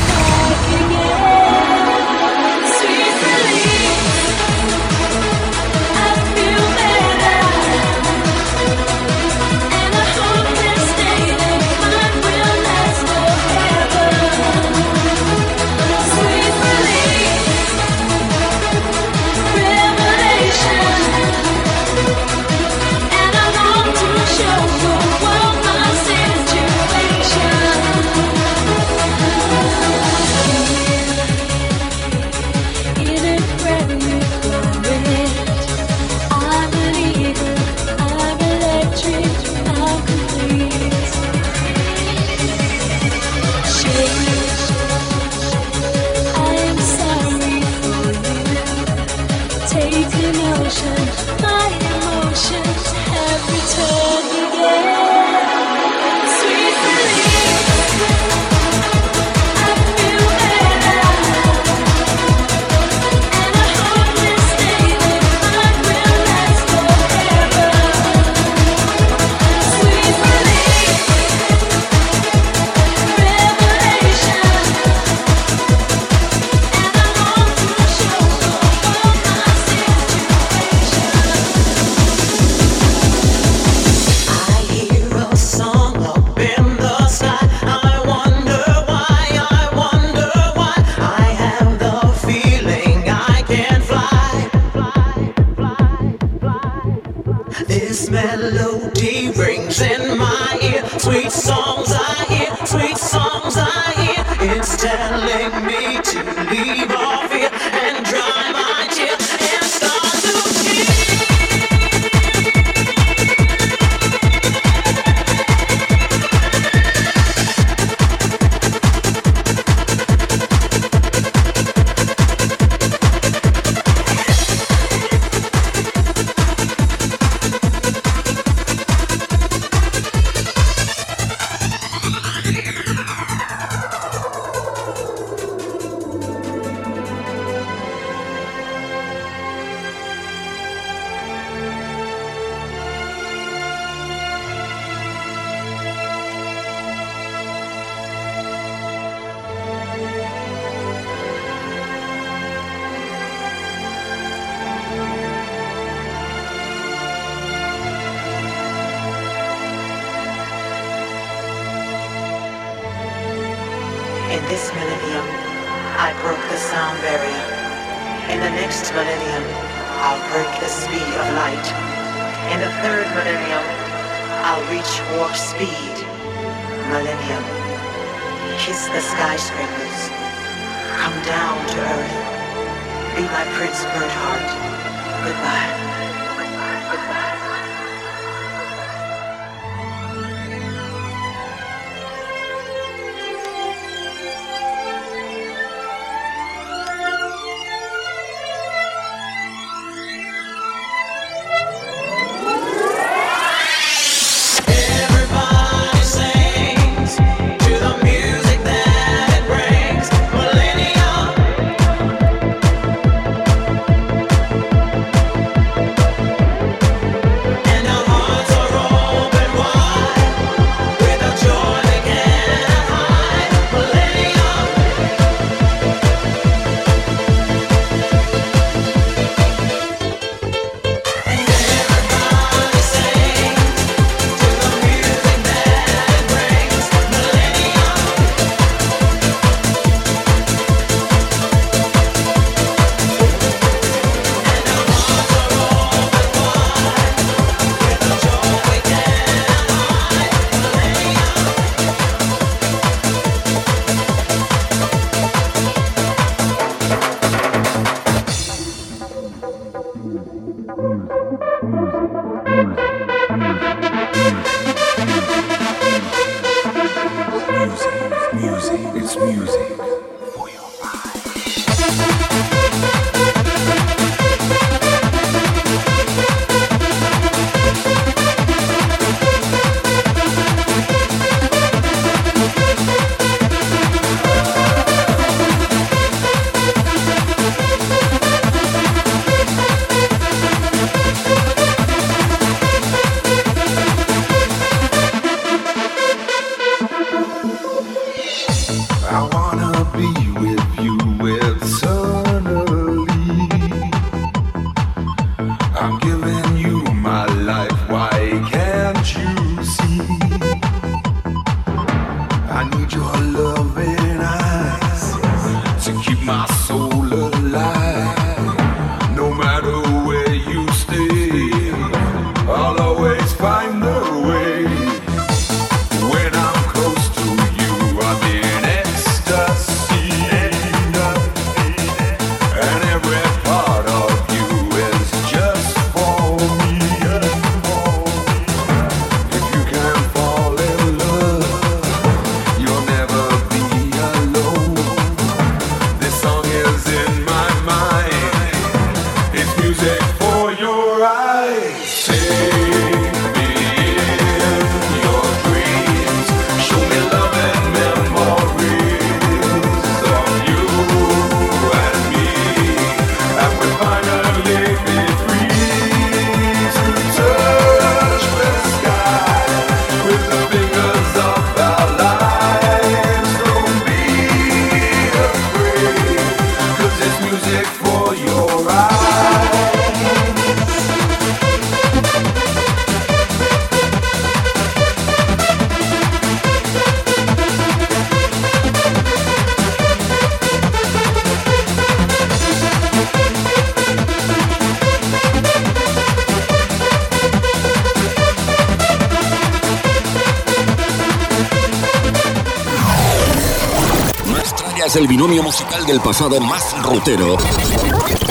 [405.43, 407.37] Musical del pasado más rutero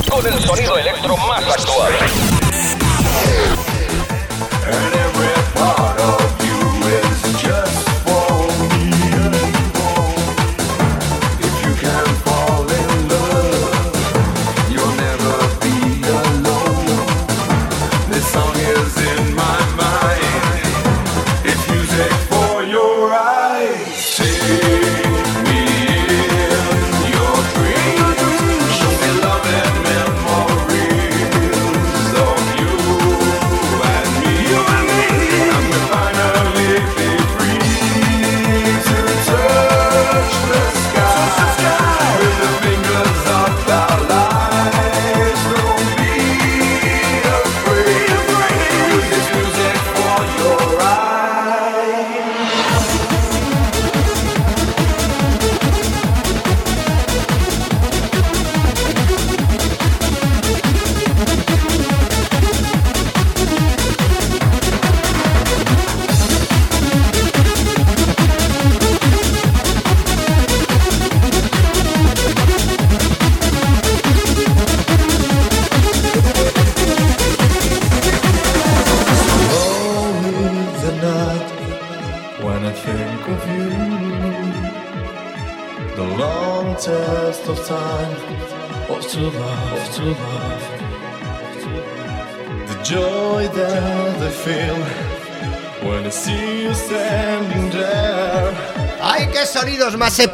[0.09, 1.93] con el sonido electro más actual.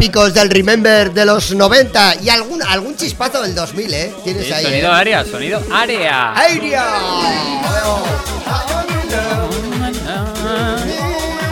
[0.04, 2.16] Épicos del Remember de los 90!
[2.24, 4.14] Y algún, algún chispazo del 2000, ¿eh?
[4.26, 4.64] Tienes Sí, ahí.
[4.66, 4.96] sonido ¿eh?
[4.96, 6.34] área, sonido área.
[6.38, 6.84] ¡Airia!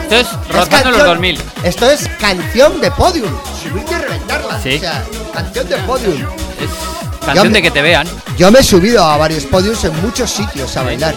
[0.02, 1.40] Esto es Es rozando los canción- 2000.
[1.64, 3.32] Esto es canción de podium.
[3.62, 4.60] Subirte y reventarla.
[4.62, 4.76] Sí.
[4.76, 5.02] O sea,
[5.32, 6.20] canción de podium.
[6.60, 8.06] Es canción me- de que te vean.
[8.36, 11.14] Yo me he subido a varios podiums en muchos sitios a bailar.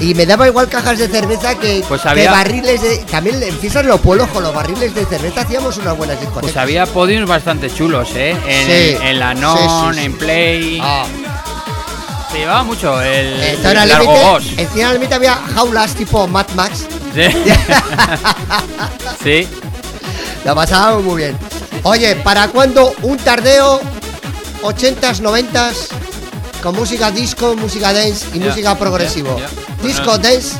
[0.00, 2.98] Y me daba igual cajas de cerveza que, Pues que barriles de.
[3.10, 6.52] También en fiestas los pueblos con los barriles de cerveza hacíamos unas buenas discotecas.
[6.52, 8.30] Pues había podiums bastante chulos, ¿eh?
[8.46, 8.96] En, Sí.
[9.02, 10.04] en la Non, sí, sí.
[10.04, 10.78] en Play.
[10.82, 11.06] Ah.
[12.32, 14.44] Se llevaba mucho el, En el largo Gos.
[14.56, 16.86] en zona límite había jaulas tipo Mad Max.
[17.14, 17.22] Sí.
[19.22, 19.48] sí.
[20.44, 21.38] La pasábamos muy bien.
[21.84, 23.80] Oye, ¿para cuándo un tardeo
[24.62, 25.88] 80s, 90s
[26.62, 29.38] con música disco, música dance y música progresivo?
[29.84, 30.22] Disco, Bueno.
[30.22, 30.56] dance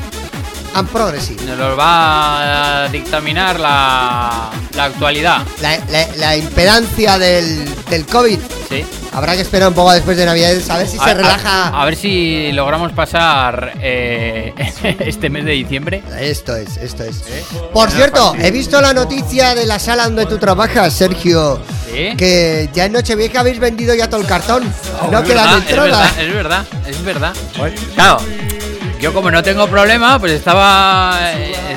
[0.74, 1.42] and progressive.
[1.44, 5.42] Nos los va a dictaminar la, la actualidad.
[5.60, 8.38] La, la- la impedancia del, del COVID.
[8.68, 8.84] Sí.
[9.12, 11.68] Habrá que esperar un poco después de Navidades a ver si A- se relaja.
[11.68, 14.52] A, ver si logramos pasar eh,
[14.98, 16.02] este mes de diciembre.
[16.18, 17.22] Esto es, esto es.
[17.72, 21.60] Por cierto, he visto la noticia de la sala donde tú trabajas, Sergio.
[21.86, 22.16] ¿Sí?
[22.16, 24.64] Que ya en Nochevieja habéis vendido ya todo el cartón.
[25.12, 26.10] no es quedan entradas.
[26.18, 27.84] Es verdad, es verdad, es verdad.
[27.94, 28.18] Claro,
[29.04, 31.30] yo como no tengo problema, pues estaba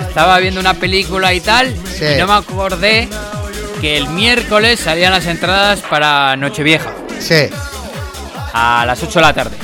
[0.08, 2.06] estaba viendo una película y tal, Sí.
[2.06, 3.10] y no me acordé
[3.82, 6.90] que el miércoles salían las entradas para Nochevieja
[7.20, 7.50] Sí,
[8.54, 9.58] a las 8 de la tarde.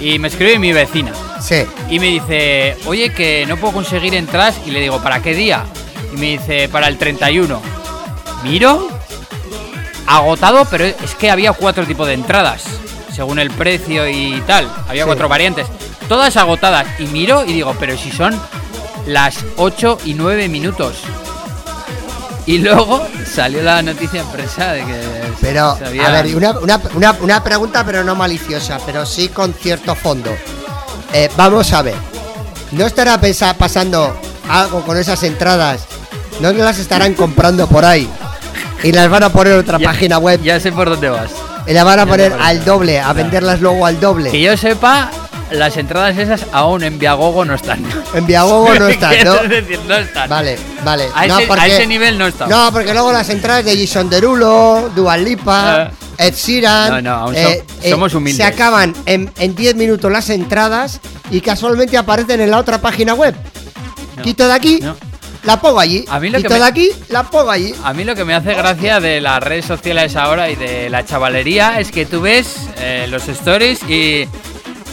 [0.00, 1.64] Y me escribe mi vecina sí.
[1.88, 4.56] y me dice, oye, que no puedo conseguir entradas.
[4.66, 5.64] Y le digo, ¿para qué día?
[6.12, 7.62] Y me dice, para el 31.
[8.42, 8.86] Miro,
[10.06, 12.64] agotado, pero es que había cuatro tipos de entradas,
[13.14, 14.68] según el precio y tal.
[14.88, 15.06] Había Sí.
[15.06, 15.66] cuatro variantes,
[16.12, 16.86] todas agotadas.
[16.98, 18.38] Y miro y digo, pero si son
[19.06, 20.96] las 8 y 9 minutos.
[22.44, 25.00] Y luego salió la noticia en prensa de que
[25.40, 29.54] Pero, se a ver, una, una, una, una pregunta, pero no maliciosa, pero sí con
[29.54, 30.30] cierto fondo.
[31.14, 31.94] Eh, vamos a ver.
[32.72, 33.18] ¿No estará
[33.56, 34.14] pasando
[34.50, 35.84] algo con esas entradas?
[36.40, 38.08] ¿No las estarán comprando por ahí?
[38.82, 40.42] Y las van a poner en otra Ya- página web.
[40.42, 41.30] Ya sé por dónde vas.
[41.66, 44.40] Y las van a ya poner al doble, a venderlas luego al Que doble.
[44.40, 45.10] yo sepa,
[45.52, 47.84] las entradas esas aún en Viagogo no están.
[48.14, 49.38] En Viagogo no están, ¿no?
[49.38, 50.28] Quiero decir, no están.
[50.28, 51.04] Vale, vale.
[51.14, 52.48] A, no, ese, a porque, ese nivel no están.
[52.48, 56.90] no, porque luego las entradas de Jason Derulo, Dual Lipa, Ed Sheeran.
[56.90, 58.36] No, no, aún eh, so- somos humildes.
[58.36, 61.00] Se acaban en en 10 minutos las entradas
[61.30, 63.34] y casualmente aparecen en la otra página web.
[64.16, 64.94] No, Quito de aquí, no.
[65.44, 66.04] la pongo allí.
[66.08, 67.74] A mí lo que Quito me- de aquí, la pongo allí.
[67.82, 71.04] A mí lo que me hace gracia de las redes sociales ahora y de la
[71.06, 74.28] chavalería es que tú ves eh, los stories y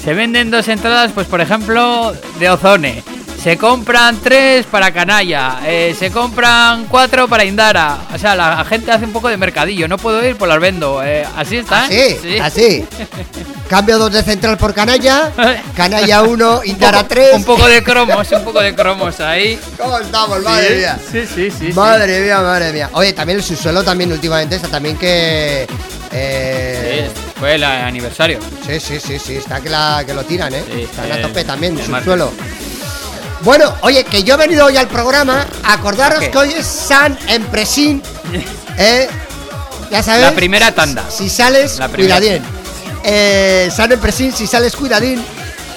[0.03, 3.03] se venden dos entradas, pues por ejemplo, de Ozone.
[3.41, 7.97] Se compran tres para Canalla, eh, se compran cuatro para Indara.
[8.13, 9.87] O sea, la gente hace un poco de mercadillo.
[9.87, 11.01] No puedo ir, pues las vendo.
[11.03, 11.87] Eh, así está.
[11.89, 12.19] ¿eh?
[12.21, 12.85] Sí, así.
[13.69, 15.31] Cambio dos de central por canalla.
[15.75, 17.35] Canalla 1, Indara 3.
[17.35, 19.59] Un poco de cromos, un poco de cromos ahí.
[19.77, 20.41] ¿Cómo estamos?
[20.41, 20.99] Madre Sí, mía.
[21.11, 21.67] Sí, sí, sí.
[21.67, 21.73] sí.
[21.73, 22.89] Madre mía, madre mía.
[22.93, 25.67] Oye, también el subsuelo también últimamente está también que.
[26.11, 28.39] eh, Sí, fue el aniversario.
[28.65, 30.63] sí, sí, sí, sí, está que, la, que lo tiran, ¿eh?
[30.73, 32.17] Sí, Están a tope también, el el martes.
[33.41, 35.45] Bueno, oye, que yo he venido hoy al programa.
[35.63, 36.31] Acordaros ¿Qué?
[36.31, 38.01] que hoy es San Empresín.
[38.77, 39.07] ¿eh?
[39.91, 40.21] Ya sabes.
[40.21, 41.05] La primera tanda.
[41.09, 42.17] Si sales, La primera.
[42.17, 42.43] cuidadín.
[43.03, 45.23] Eh, San Empresín, si sales, cuidadín.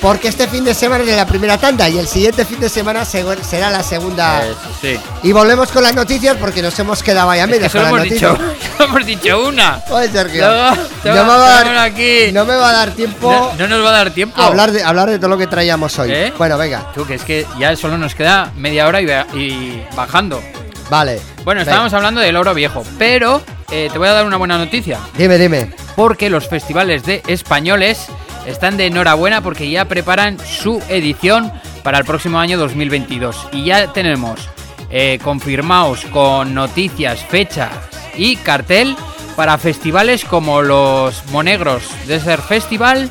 [0.02, 3.04] Porque este fin de semana es la primera tanda y el siguiente fin de semana
[3.04, 4.44] será la segunda.
[4.44, 4.98] Eso, sí.
[5.22, 7.82] Y volvemos con las noticias porque nos hemos quedado ahí a Es medias que con
[7.84, 8.72] las hemos dicho, noticias.
[8.76, 9.80] solo hemos dicho una.
[9.90, 12.32] Oye, Sergio, Luego, no, me va a dar, aquí.
[12.32, 14.42] no me va a dar tiempo No, no nos va a dar tiempo.
[14.42, 16.10] a hablar de, hablar de todo lo que traíamos hoy.
[16.12, 16.32] ¿Eh?
[16.36, 20.42] Bueno, venga, Tú, que es que ya solo nos queda media hora y, bajando.
[20.90, 21.20] vale.
[21.44, 24.58] Bueno, Venga, estábamos hablando del oro viejo, pero eh, te voy a dar una buena
[24.58, 24.98] noticia.
[25.16, 25.72] Dime, dime.
[25.94, 28.06] Porque los festivales de españoles
[28.46, 31.52] están de enhorabuena porque ya preparan su edición
[31.82, 33.48] para el próximo año 2022.
[33.52, 34.48] Y ya tenemos
[34.90, 37.72] eh, confirmados con noticias, fechas
[38.16, 38.96] y cartel
[39.36, 43.10] para festivales como los Monegros Desert Festival,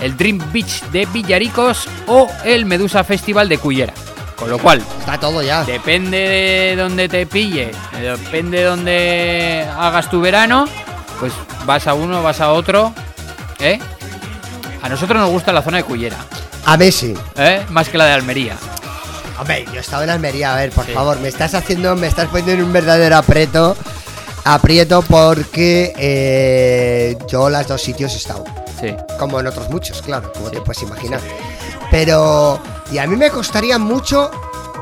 [0.00, 3.94] el Dream Beach de Villaricos o el Medusa Festival de Cullera.
[4.36, 5.62] Con lo cual, Está todo ya.
[5.64, 10.66] Depende de donde te pille, depende de donde hagas tu verano,
[11.20, 11.32] pues
[11.64, 12.92] vas a uno, vas a otro,
[13.60, 13.78] ¿eh?
[14.82, 16.16] A nosotros nos gusta la zona de Cullera,
[16.66, 17.14] A Messi.
[17.36, 17.64] ¿eh?
[17.70, 18.56] Más que la de Almería.
[19.38, 20.92] Hombre, yo he estado en Almería, a ver, por Sí.
[20.92, 23.76] favor, me estás haciendo, me estás poniendo en un verdadero aprieto,
[24.44, 28.44] aprieto porque eh, yo las dos sitios he estado,
[28.80, 28.94] Sí.
[29.18, 31.20] como en otros muchos, claro, como te puedes imaginar.
[31.90, 32.60] Pero,
[32.90, 34.30] y a mí me costaría mucho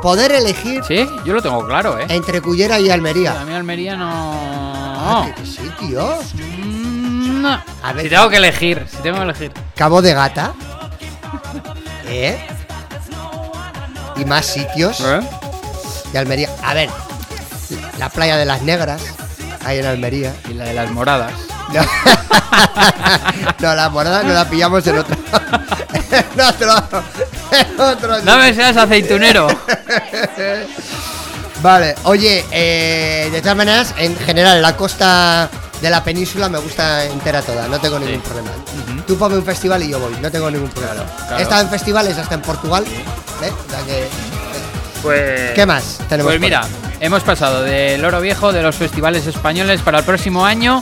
[0.03, 2.07] poder elegir Sí, yo lo tengo claro, ¿eh?
[2.09, 3.45] entre Cullera y A Almería.
[3.47, 4.11] mí Almería no...
[5.03, 6.19] Ah, que- que sí, tío.
[6.35, 6.80] Mm,
[7.41, 7.63] no.
[7.83, 9.53] A ver, Si tengo que elegir, si tengo que elegir.
[9.75, 10.53] Cabo de Gata.
[12.07, 12.39] ¿Eh?
[14.17, 15.21] Y más sitios ¿Eh?
[16.13, 16.51] de Almería.
[16.63, 16.91] A ver,
[17.99, 19.03] la playa de las negras,
[19.65, 20.35] ahí en Almería.
[20.49, 21.33] Y la de las moradas.
[21.73, 21.83] No,
[23.61, 25.17] no la morada no la pillamos en otro.
[26.11, 27.03] en otro.
[27.53, 29.47] en otro No me seas aceitunero.
[31.63, 35.49] Vale, oye, eh, de todas maneras, en general, la costa
[35.81, 38.21] de la península me gusta entera toda, no tengo ningún Sí.
[38.29, 38.51] problema.
[39.07, 41.05] Tú ponme un festival y yo voy, no tengo ningún problema.
[41.17, 41.39] claro.
[41.39, 43.51] He estado en festivales hasta en Portugal, ¿eh?
[43.67, 44.09] O sea que-
[45.03, 45.53] Pues...
[45.53, 46.31] ¿Qué más tenemos?
[46.33, 46.63] Pues mira,
[47.01, 50.81] hemos pasado del oro viejo de los festivales españoles para el próximo año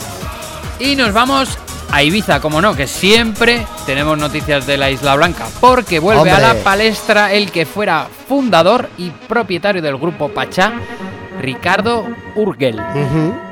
[0.79, 1.57] y nos vamos
[1.91, 6.39] a Ibiza, como no, que siempre tenemos noticias de la Isla Blanca, porque vuelve a
[6.39, 10.73] la palestra el que fuera fundador y propietario del grupo Pachá,
[11.39, 12.05] Ricardo
[12.35, 12.79] Urgel,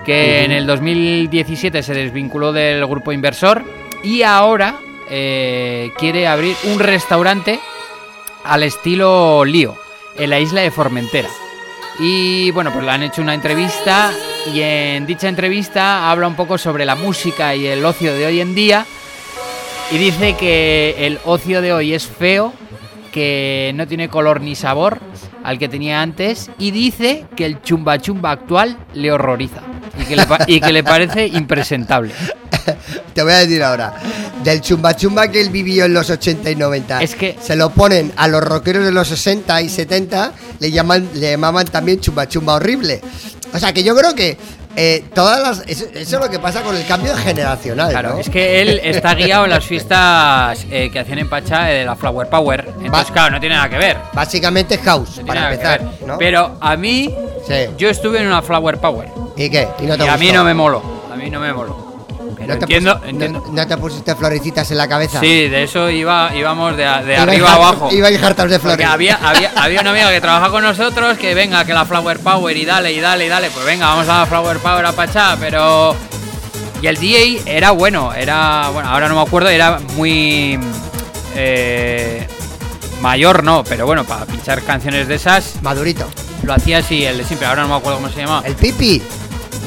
[0.06, 3.64] que en el 2017 se desvinculó del grupo inversor
[4.04, 4.76] y ahora
[5.10, 7.60] eh, quiere abrir un restaurante
[8.44, 9.76] al estilo Lío,
[10.18, 11.30] en la isla de Formentera.
[12.00, 14.12] Y bueno, pues le han hecho una entrevista
[14.54, 18.42] y en dicha entrevista habla un poco sobre la música y el ocio de hoy
[18.42, 18.86] en día
[19.92, 22.54] y dice que el ocio de hoy es feo,
[23.12, 25.00] que no tiene color ni sabor
[25.48, 29.62] al que tenía antes y dice que el chumba chumba actual le horroriza
[29.98, 32.14] y que le, pa- y que le parece impresentable.
[33.14, 33.94] Te voy a decir ahora,
[34.44, 37.02] del chumba chumba que él vivió en los 80 y 90.
[37.02, 41.08] Es que- se lo ponen a los rockeros de los 60 y 70, le llaman,
[41.14, 43.00] le llamaban también chumba chumba horrible.
[43.54, 44.38] O sea que yo creo que
[44.80, 45.64] eh, todas las.
[45.68, 47.90] Eso, eso es lo que pasa con el cambio generacional.
[47.90, 48.20] Claro, ¿no?
[48.20, 51.86] es que él está guiado en las fiestas eh, que hacían en Pachá eh, de
[51.86, 52.70] la Flower Power.
[52.84, 53.98] Entonces, claro, no tiene nada que ver.
[54.14, 55.82] Básicamente es house, No para empezar.
[56.20, 57.12] Pero a mí,
[57.48, 57.54] Sí.
[57.78, 59.10] yo estuve en una Flower Power.
[59.36, 59.68] ¿Y qué?
[59.80, 60.84] ¿Y no te y a mí no me moló.
[61.12, 61.87] A mí no me moló.
[62.48, 63.44] ¿No te, entiendo, pusi- entiendo.
[63.48, 65.20] no- no te pusiste florecitas en la cabeza?
[65.20, 67.90] Sí, de eso iba, íbamos de, a- de arriba har- abajo.
[67.92, 68.88] Ibais hartaos de Porque flores.
[68.94, 72.56] había, había, había una amiga que trabaja con nosotros que venga, que la Flower Power
[72.56, 73.50] y dale, y dale, y dale.
[73.52, 75.96] Pues venga, vamos a la Flower Power a Pachá, pero.
[76.82, 78.70] Y el DJ era bueno, era.
[78.72, 80.60] Bueno, ahora no me acuerdo, era muy.
[81.36, 82.28] eh,
[83.02, 86.08] mayor, no, pero bueno, para pinchar canciones de esas Madurito.
[86.44, 87.48] lo hacía así, el de siempre.
[87.48, 88.46] Ahora no me acuerdo cómo se llamaba.
[88.46, 89.02] El pipi.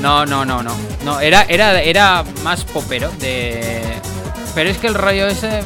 [0.01, 0.75] No, no, no, no.
[1.05, 3.11] No, era, era, era más popero.
[3.19, 3.83] De.
[4.55, 5.63] Pero es que el rollo ese.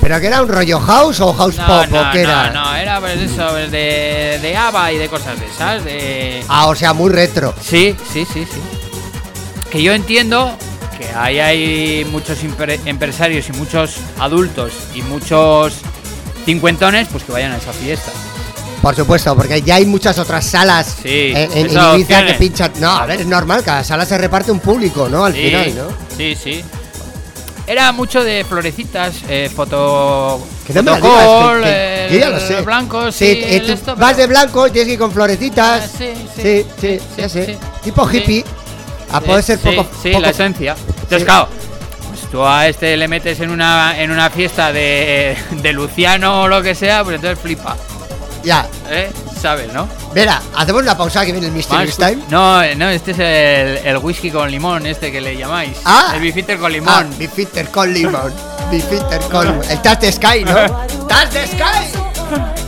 [0.00, 2.50] ¿Pero que era un rollo house o house No, pop no, o qué no, era?
[2.50, 5.84] no, era pues eso, pues de, de ABBA y de cosas de esas.
[5.84, 6.44] De...
[6.48, 7.52] Ah, o sea, muy retro.
[7.60, 8.60] Sí, sí, sí, sí.
[9.70, 10.56] Que yo entiendo
[10.96, 12.38] que ahí hay muchos
[12.86, 15.74] empresarios y muchos adultos y muchos
[16.44, 18.12] cincuentones, pues que vayan a esa fiesta.
[18.88, 22.72] Por supuesto, porque ya hay muchas otras salas Sí, en, en que pinchan.
[22.80, 25.26] No, a ver, es normal, cada sala se reparte un público, ¿no?
[25.26, 25.88] Al Sí, final, ¿no?
[26.16, 26.64] Sí, sí.
[27.66, 30.40] Era mucho de florecitas, eh, foto.
[30.66, 32.60] Que no me la digas, fotocall, que- que- yo ya lo sé.
[32.62, 34.98] blancos, Sí, sí, eh, el tú esto, vas pero- de blanco y tienes que ir
[34.98, 35.82] con florecitas.
[35.84, 37.58] Ah, sí, sí, sí, sí, sí, ya sé.
[37.84, 38.42] Tipo hippie.
[39.12, 39.86] A poder ser poco.
[40.02, 40.74] Sí, poco- la esencia.
[41.02, 41.48] Entonces, claro,
[42.08, 46.48] pues tú a este le metes en una, en una fiesta de, de Luciano o
[46.48, 47.76] lo que sea, pues entonces flipa.
[48.48, 48.66] Ya.
[48.88, 49.12] ¿Eh?
[49.42, 49.86] ¿Sabes, no?
[50.14, 52.22] Verá, hacemos una pausa que viene el Más- Time.
[52.30, 55.76] No, no, este es el, el whisky con limón, este que le llamáis.
[55.84, 56.12] Ah.
[56.14, 57.18] El bifitter con Ah, limón.
[57.18, 58.32] mi filter con limón.
[58.70, 59.64] Mi filter con limón.
[59.70, 60.86] El the Sky, ¿no?
[61.30, 62.67] The Sky.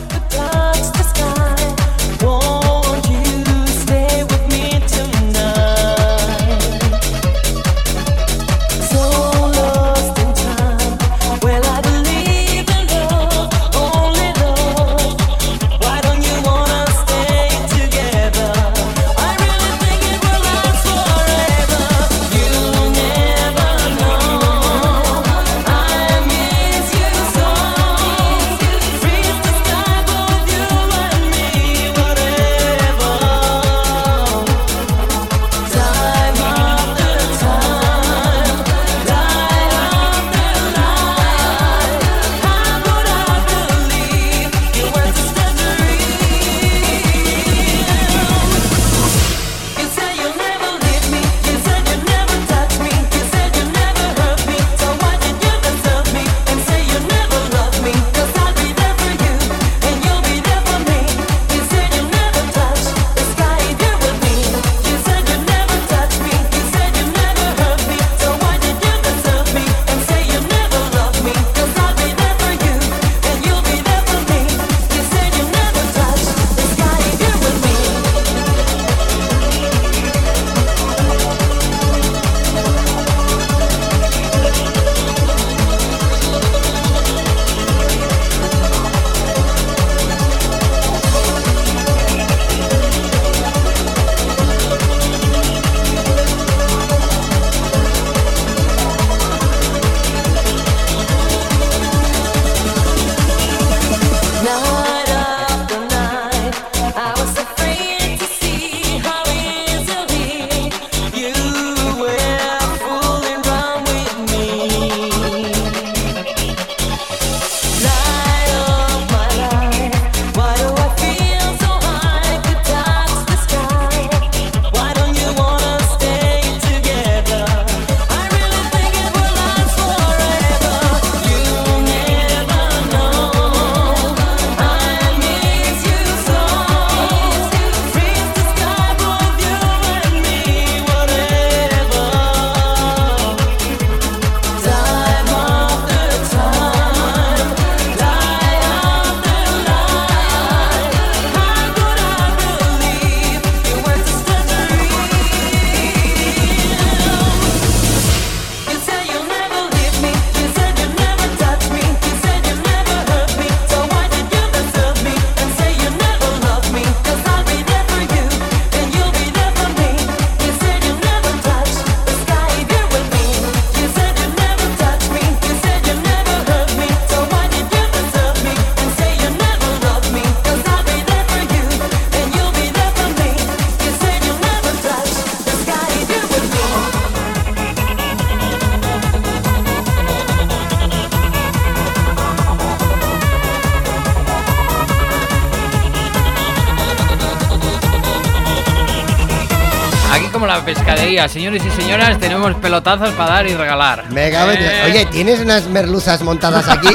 [201.41, 204.05] Señores y señoras, tenemos pelotazos para dar y regalar.
[204.11, 204.51] Me cago.
[204.51, 206.89] Eh, Oye, ¿tienes unas merluzas montadas aquí?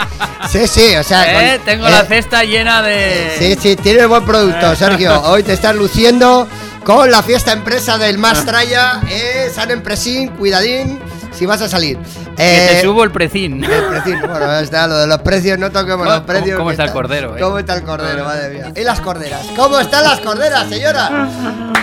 [0.50, 1.54] sí, sí, o sea.
[1.54, 3.34] eh, con- tengo eh, la cesta llena de...
[3.38, 5.22] Sí, sí, tienes buen producto, Sergio.
[5.24, 6.46] Hoy te estás luciendo
[6.84, 9.00] con la fiesta empresa del Mastraya.
[9.08, 10.98] Eh, San Empresín, cuidadín,
[11.32, 11.96] si vas a salir.
[12.36, 13.64] Que Eh, te subo el precín.
[13.64, 16.58] el precín, bueno, está lo de los precios, no toquemos ¿Cómo- los precios.
[16.58, 17.40] cómo que está el cordero, eh?
[17.40, 18.72] ¿Cómo está el cordero, madre mía?
[18.76, 19.40] ¿Y las corderas?
[19.56, 21.28] ¿Cómo están las corderas, señora?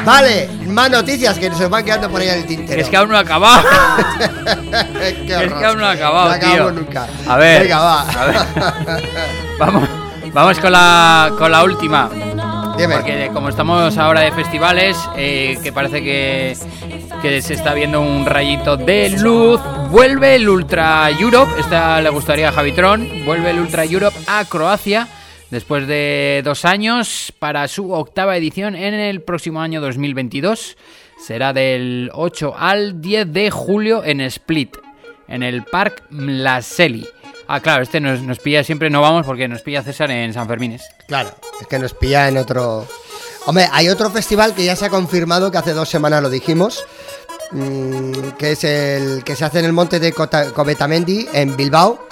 [0.05, 2.81] Vale, más noticias que se van quedando por ahí en el tintero.
[2.81, 3.63] Es que aún no ha acabado.
[5.01, 6.71] Es que aún no ha acabado, No tío.
[6.71, 7.07] nunca.
[7.27, 7.63] A ver.
[7.63, 8.01] Venga, va.
[8.09, 8.35] A ver.
[9.59, 9.89] Vamos,
[10.33, 12.09] vamos con la, con la última.
[12.77, 12.95] Dime.
[12.95, 16.57] Porque como estamos ahora de festivales, eh, que parece que,
[17.21, 22.49] que se está viendo un rayito de luz, vuelve el Ultra Europe, esta le gustaría
[22.49, 25.07] a Javitron, vuelve el Ultra Europe a Croacia
[25.51, 30.77] después de dos años para su octava edición en el próximo año 2022.
[31.19, 34.77] Será del 8 al 10 de julio en Split,
[35.27, 37.05] en el Parc Mlaseli.
[37.49, 40.47] Ah, claro, este nos, nos pilla siempre, no vamos porque nos pilla César en San
[40.47, 40.83] Fermines.
[41.05, 42.87] Claro, es que nos pilla en otro.
[43.45, 46.85] Hombre, hay otro festival que ya se ha confirmado, que hace dos semanas lo dijimos,
[47.51, 52.07] mm, que es el que se hace en el monte de Cometamendi, en Bilbao,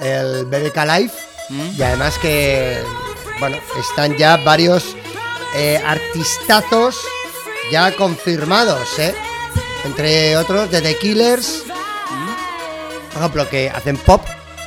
[0.00, 1.12] el BBK Live.
[1.76, 2.78] Y además que,
[3.42, 4.94] bueno, están ya varios
[5.56, 6.96] eh, artistazos
[7.72, 9.12] ya confirmados, ¿eh?
[9.84, 11.64] Entre otros, de The Killers,
[13.12, 14.22] por ejemplo, que hacen pop.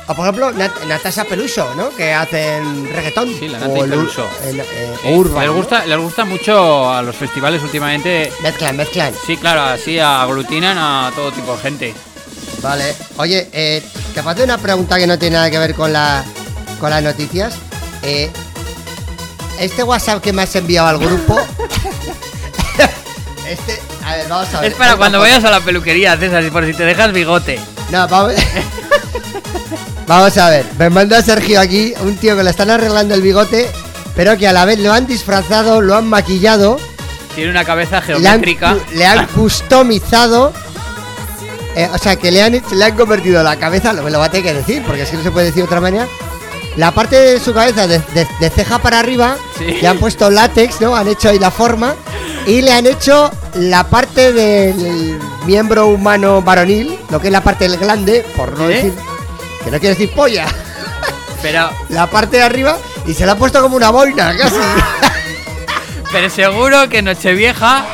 [0.08, 1.88] O por ejemplo, Nat- Natasha Peluso, ¿no?
[1.96, 3.34] Que hacen reggaetón.
[3.38, 4.28] Sí, la o Nata y el ur- Peluso.
[4.44, 5.56] el- eh, Sí, o urban, les, ¿no?
[5.56, 8.30] gusta, les gusta mucho a los festivales últimamente.
[8.42, 9.14] Mezclan, mezclan.
[9.26, 11.94] Sí, claro, así aglutinan a todo tipo de gente.
[12.60, 12.94] Vale.
[13.16, 13.82] Oye, eh,
[14.12, 16.22] te hacer una pregunta que no tiene nada que ver con, la,
[16.78, 17.54] con las noticias.
[18.02, 18.30] Eh,
[19.58, 21.38] este WhatsApp que me has enviado al grupo.
[23.48, 23.80] este.
[24.04, 24.72] A ver, vamos a ver.
[24.72, 27.60] Es para cuando vayas a la peluquería, César, y por si te dejas bigote.
[27.90, 28.34] No, vamos.
[30.06, 30.64] vamos a ver.
[30.78, 33.68] Me manda Sergio aquí, un tío que le están arreglando el bigote,
[34.14, 36.78] pero que a la vez lo han disfrazado, lo han maquillado.
[37.34, 38.76] Tiene una cabeza le han, geométrica.
[38.94, 40.52] le han customizado.
[41.74, 44.26] eh, o sea, que le han, hecho- le han convertido la cabeza, lo, lo va
[44.26, 46.06] a tener que decir, porque así no se puede decir de otra manera.
[46.76, 49.64] La parte de su cabeza de, de- de ceja para arriba, Sí.
[49.80, 50.94] le han puesto látex, ¿no?
[50.94, 51.94] Han hecho ahí la forma.
[52.46, 57.68] Y le han hecho la parte del miembro humano varonil, lo que es la parte
[57.68, 58.74] del glande, por no ¿Eh?
[58.74, 58.92] decir.
[59.64, 60.46] Que no quiere decir polla.
[61.42, 62.76] Pero, La parte de arriba
[63.06, 64.54] y se la ha puesto como una boina, casi.
[66.12, 67.84] pero seguro que Nochevieja,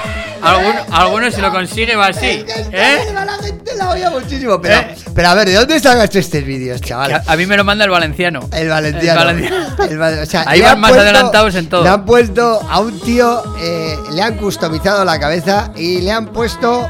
[0.43, 2.45] algún, alguno si lo consigue va así.
[2.73, 2.99] ¿Eh?
[3.15, 4.61] La gente la odia muchísimo.
[4.61, 4.95] Pero, ¿Eh?
[5.15, 7.13] pero a ver, ¿de dónde se han hecho estos vídeos, chaval?
[7.15, 8.41] a, a mí me lo manda el valenciano.
[8.53, 9.21] El valenciano.
[9.21, 9.85] El valenciano.
[9.89, 11.83] El val- o sea, Ahí van más adelantados en todo.
[11.85, 16.27] Le han puesto a un tío, eh, le han customizado la cabeza y le han
[16.29, 16.89] puesto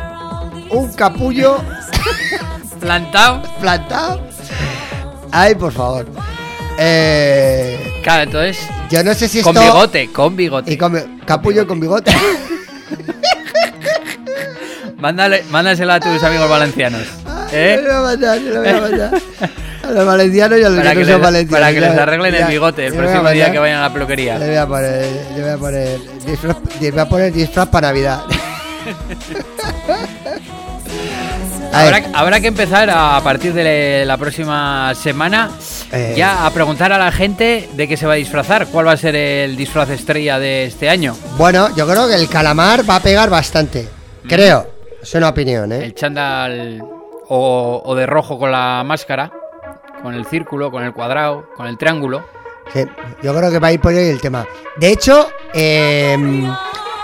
[0.70, 1.58] un capullo
[2.80, 3.42] Plantado.
[3.60, 4.20] plantado.
[5.30, 6.06] Ay, por favor.
[6.78, 8.58] Eh, Claro, entonces.
[8.90, 9.52] yo no sé si esto.
[9.52, 10.72] Con bigote, con bigote.
[10.72, 12.12] Y con capullo con bigote.
[15.02, 17.02] Mándale, mándaselo a tus amigos valencianos.
[17.52, 17.80] ¿Eh?
[17.82, 19.10] Lo voy a mandar, lo voy a mandar.
[19.84, 21.60] A los valencianos y a los Para que no son les, valencianos.
[21.60, 24.38] para que les arreglen el bigote el próximo día que vayan a la Le peluquería.
[24.38, 28.20] voy a poner, le voy a poner disfraz, le voy a poner disfraz para Navidad.
[31.74, 35.50] Habrá, habrá que empezar a, a partir de la próxima semana
[35.90, 36.12] Eh.
[36.16, 38.96] ya a preguntar a la gente de qué se va a disfrazar, cuál va a
[38.96, 41.16] ser el disfraz estrella de este año.
[41.38, 43.88] bueno, yo creo que el calamar va a pegar bastante.
[44.28, 44.71] Creo.
[45.02, 45.84] Es una opinión, ¿eh?
[45.84, 46.80] El chándal
[47.28, 49.32] o, o de rojo con la máscara,
[50.02, 52.24] con el círculo, con el cuadrado, con el triángulo.
[52.72, 52.84] Sí,
[53.22, 54.46] yo creo que va a ir por ahí el tema.
[54.76, 56.16] De hecho, eh,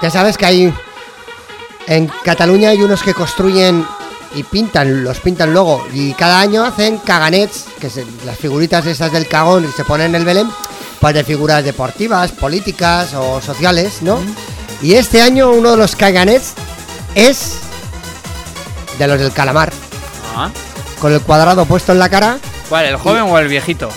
[0.01, 0.75] ya sabes que hay.
[1.87, 3.85] En Cataluña hay unos que construyen
[4.35, 5.85] y pintan, los pintan luego.
[5.93, 10.09] Y cada año hacen caganets, que se- las figuritas esas del cagón y se ponen
[10.09, 10.49] en el Belén,
[11.01, 14.19] pues de figuras deportivas, políticas o sociales, ¿no?
[14.83, 16.55] Y este año uno de los caganets
[17.15, 17.59] es
[18.99, 19.73] de los del calamar,
[20.37, 20.51] Ah.
[21.01, 22.39] con el cuadrado puesto en la cara.
[22.69, 23.89] ¿Cuál, el joven o el viejito?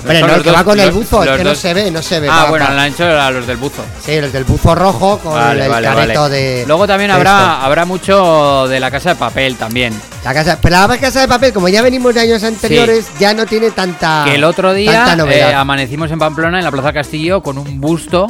[0.00, 1.44] Hombre, Son no, los el que dos- va con el los- buzo, el los que
[1.44, 1.58] no dos.
[1.58, 2.28] se ve, no se ve.
[2.30, 3.82] Ah, va- bueno, va- han hecho a los del buzo.
[4.02, 6.34] Sí, el del buzo rojo con Vale, el vale, careto vale.
[6.34, 6.64] de.
[6.66, 9.92] Luego también de habrá, habrá mucho de la casa de papel también.
[10.24, 13.44] La casa, pero la casa de papel, como ya venimos de años anteriores, ya no
[13.44, 14.22] tiene tanta.
[14.24, 15.50] que el otro día tanta novedad.
[15.50, 18.26] eh, amanecimos en Pamplona, en la Plaza Castillo, con un busto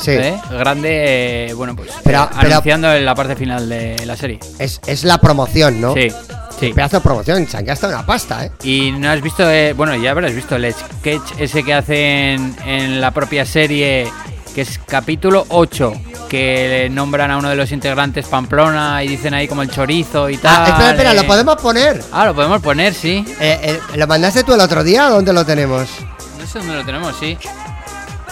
[0.00, 0.10] sí.
[0.12, 4.16] eh, grande, eh, bueno, pues Pero- eh, pero- anunciando en la parte final de la
[4.16, 4.38] serie.
[4.58, 5.94] Es, es la promoción, ¿no?
[5.94, 6.08] Sí,
[6.58, 6.72] sí.
[6.72, 8.52] Pedazo de promoción, se han gastado una pasta, ¿eh?
[8.62, 13.00] Y no has visto, eh, bueno, ya habrás visto el sketch ese que hacen en
[13.00, 14.10] la propia serie,
[14.54, 15.92] que es capítulo 8,
[16.28, 20.36] que nombran a uno de los integrantes Pamplona y dicen ahí como el chorizo y
[20.36, 20.54] tal.
[20.56, 21.14] Ah, espera, espera, eh.
[21.16, 22.02] ¿lo podemos poner?
[22.12, 23.24] Ah, lo podemos poner, sí.
[23.40, 25.88] Eh, eh, ¿Lo mandaste tú el otro día o dónde lo tenemos?
[26.38, 27.36] No sé dónde lo tenemos, sí.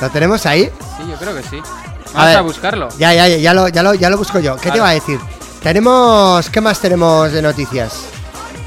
[0.01, 0.71] ¿Lo tenemos ahí?
[1.09, 1.59] Yo creo que sí.
[1.59, 2.37] A Vamos ver.
[2.37, 2.89] a, buscarlo.
[2.99, 4.57] Ya, ya, ya, ya lo, ya, lo, ya lo busco yo.
[4.57, 5.19] ¿Qué te iba a decir?
[5.63, 6.49] Tenemos.
[6.51, 8.01] ¿Qué más tenemos de noticias?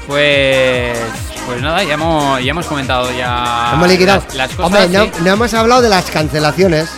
[0.06, 0.98] Pues,
[1.46, 4.22] pues nada, ya hemos, ya hemos comentado ya hemos liquidado.
[4.26, 4.66] las, las cosas.
[4.66, 5.10] Hombre, no, sí.
[5.24, 6.88] no hemos hablado de las cancelaciones.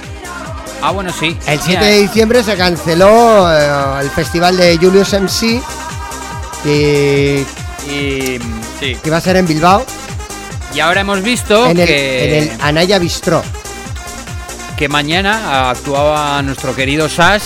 [0.83, 1.37] Ah, bueno, sí.
[1.47, 5.62] El 7 Mira, de diciembre se canceló eh, el festival de Julius MC
[6.65, 7.45] y
[7.91, 8.39] Y
[8.81, 8.97] sí.
[8.97, 9.85] que iba a ser en Bilbao,
[10.75, 13.43] Y ahora hemos visto en el, que, en el Anaya Bistro.
[14.77, 17.45] Que mañana actuaba nuestro querido Sash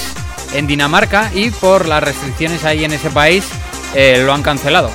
[0.54, 3.44] en Dinamarca y por las restricciones ahí en ese país
[3.94, 4.90] eh, lo han cancelado.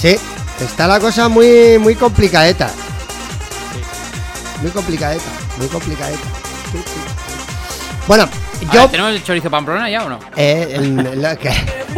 [0.00, 0.16] Sí,
[0.60, 2.70] está la cosa muy, muy complicadeta.
[4.62, 6.26] muy complicadeta, muy complicadeta.
[6.72, 7.00] Sí, sí.
[8.06, 8.28] Bueno,
[8.72, 10.18] yo ver, ¿Tenemos el chorizo pamplona ya o no?
[10.36, 11.52] eh, en lo que-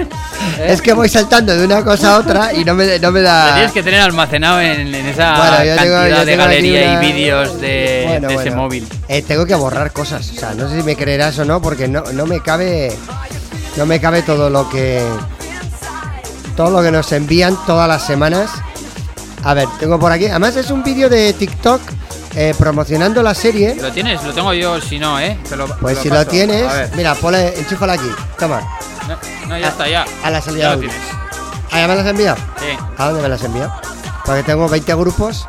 [0.66, 3.26] es que voy saltando de una cosa a otra y no me, no me Lo
[3.28, 3.54] da.
[3.54, 6.54] tienes que tener almacenado en, en esa Bueno, yo tengo- cantidad yo de tengo aquí
[6.54, 8.56] galería una- y vídeos de, Bueno, de ese bueno.
[8.62, 8.88] móvil.
[9.08, 10.30] Eh, tengo que borrar cosas.
[10.30, 12.96] O sea, no sé si me creerás o no, porque no, no me cabe.
[13.76, 15.02] No me cabe todo lo que.
[16.56, 18.50] Todo lo que nos envían todas las semanas.
[19.44, 20.26] A ver, tengo por aquí.
[20.26, 21.80] Además, es un vídeo de TikTok
[22.34, 23.74] eh, promocionando la serie.
[23.76, 24.22] ¿Lo tienes?
[24.24, 25.38] Lo tengo yo, si no, ¿eh?
[25.48, 26.22] Te lo- Pues te si paso.
[26.24, 28.10] lo tienes, A mira, ponle, enchúfala aquí.
[28.38, 28.60] Toma.
[29.08, 29.16] No,
[29.48, 30.04] no, ya está, ya.
[30.22, 30.90] A la salida Ya de lo audio.
[30.90, 31.08] tienes.
[31.70, 32.36] ¿Ah, ya me las enviado?
[32.58, 32.78] Sí.
[32.98, 33.72] ¿A dónde me las enviado?
[34.24, 35.46] Porque tengo 20 grupos.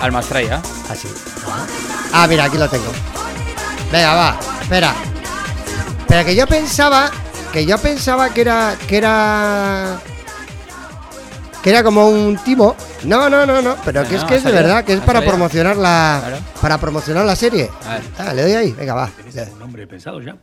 [0.00, 0.60] Al Mastraya.
[0.90, 1.08] Así.
[2.12, 2.90] Ah, mira, aquí lo tengo.
[3.92, 4.94] Venga, va, espera.
[6.08, 7.10] Pero que yo pensaba,
[7.52, 9.98] que yo pensaba que era, que era,
[11.62, 12.74] que era como un timo.
[13.04, 13.76] No, no, no, no.
[13.84, 15.32] Pero No, que es no, que es de verdad, que es para salido.
[15.32, 16.38] promocionar la, Claro.
[16.60, 17.70] para promocionar la serie.
[17.86, 18.02] A ver.
[18.18, 18.72] Ah, le doy ahí.
[18.72, 19.10] Venga, va.
[19.52, 20.36] un nombre pensado ya.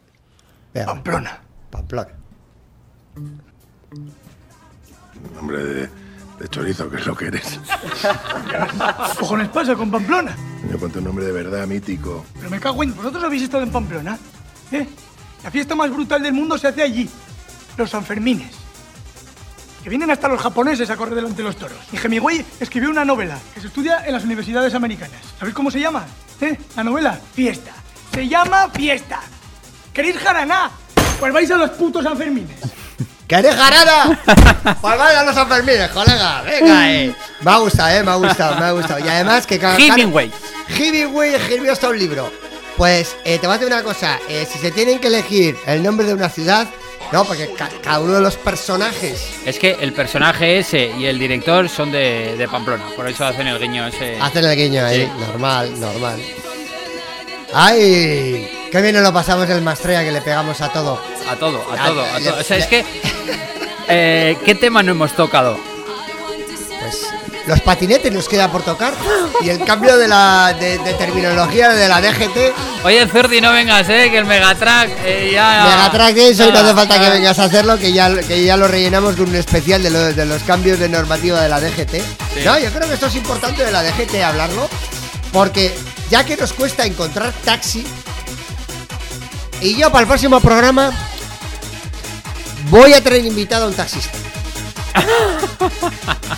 [0.73, 1.39] Venga, Pamplona.
[1.69, 2.09] Pamplona.
[5.35, 5.89] Nombre de,
[6.39, 7.43] de chorizo, que es lo que eres.
[8.51, 10.35] ¿Qué cojones pasa con Pamplona?
[10.61, 12.25] Coño, ponte un nombre de verdad mítico.
[12.37, 12.95] Pero me cago en...
[12.95, 14.17] ¿Vosotros habéis estado en Pamplona?
[14.71, 14.87] ¿Eh?
[15.43, 17.09] La fiesta más brutal del mundo se hace allí.
[17.77, 18.51] Los Sanfermines.
[19.83, 21.77] Que vienen hasta los japoneses a correr delante de los toros.
[21.91, 25.21] Y Hemingway escribió una novela que se estudia en las universidades americanas.
[25.37, 26.05] ¿Sabéis cómo se llama?
[26.41, 26.57] ¿Eh?
[26.75, 27.19] La novela.
[27.33, 27.71] Fiesta.
[28.13, 29.21] Se llama Fiesta.
[29.93, 30.71] ¿Queréis jaraná?
[31.19, 32.59] Pues vais a los putos Sanfermines.
[33.27, 34.19] ¿Querés jarana?
[34.81, 36.41] Pues vaya a los Sanfermines, colega.
[36.41, 37.15] Venga, eh.
[37.41, 38.03] Me ha gustado, eh.
[38.03, 38.99] Me ha gustado, me ha gustado.
[38.99, 39.55] Y además que.
[39.55, 40.31] Hemingway.
[40.67, 42.31] Hemingway escribió hasta un libro.
[42.75, 44.19] Pues eh, te voy a decir una cosa.
[44.29, 46.67] eh, si se tienen que elegir el nombre de una ciudad,
[47.11, 51.17] no, porque ca- cada uno de los personajes Es que el personaje ese y el
[51.17, 54.17] director son de, de Pamplona, por eso hacen el guiño ese.
[54.21, 55.05] hacen el guiño ahí.
[55.05, 55.11] Sí.
[55.27, 56.19] Normal, normal.
[57.53, 58.47] ¡Ay!
[58.71, 61.01] Qué bien nos lo pasamos el Mastrella que le pegamos a todo.
[61.27, 62.39] A todo, a todo, a todo.
[62.39, 62.85] O sea, es que.
[63.87, 65.57] eh, ¿Qué tema no hemos tocado?
[67.49, 68.93] Los patinetes nos queda por tocar
[69.41, 72.37] y el cambio de la de, de terminología de la DGT
[72.83, 74.09] Oye, Zurdi, no vengas, ¿eh?
[74.11, 75.63] Que el Megatrack eh, ya.
[75.67, 78.67] Megatrack Days, hoy no hace falta que vengas a hacerlo, que ya, que ya lo
[78.67, 81.95] rellenamos con un especial de, lo- de los cambios de normativa de la DGT.
[82.45, 84.69] No, yo creo que esto es importante de la DGT hablarlo,
[85.33, 85.75] porque
[86.11, 87.83] ya que nos cuesta encontrar taxi,
[89.59, 90.91] y yo para el próximo programa
[92.69, 94.17] voy a traer invitado a un taxista.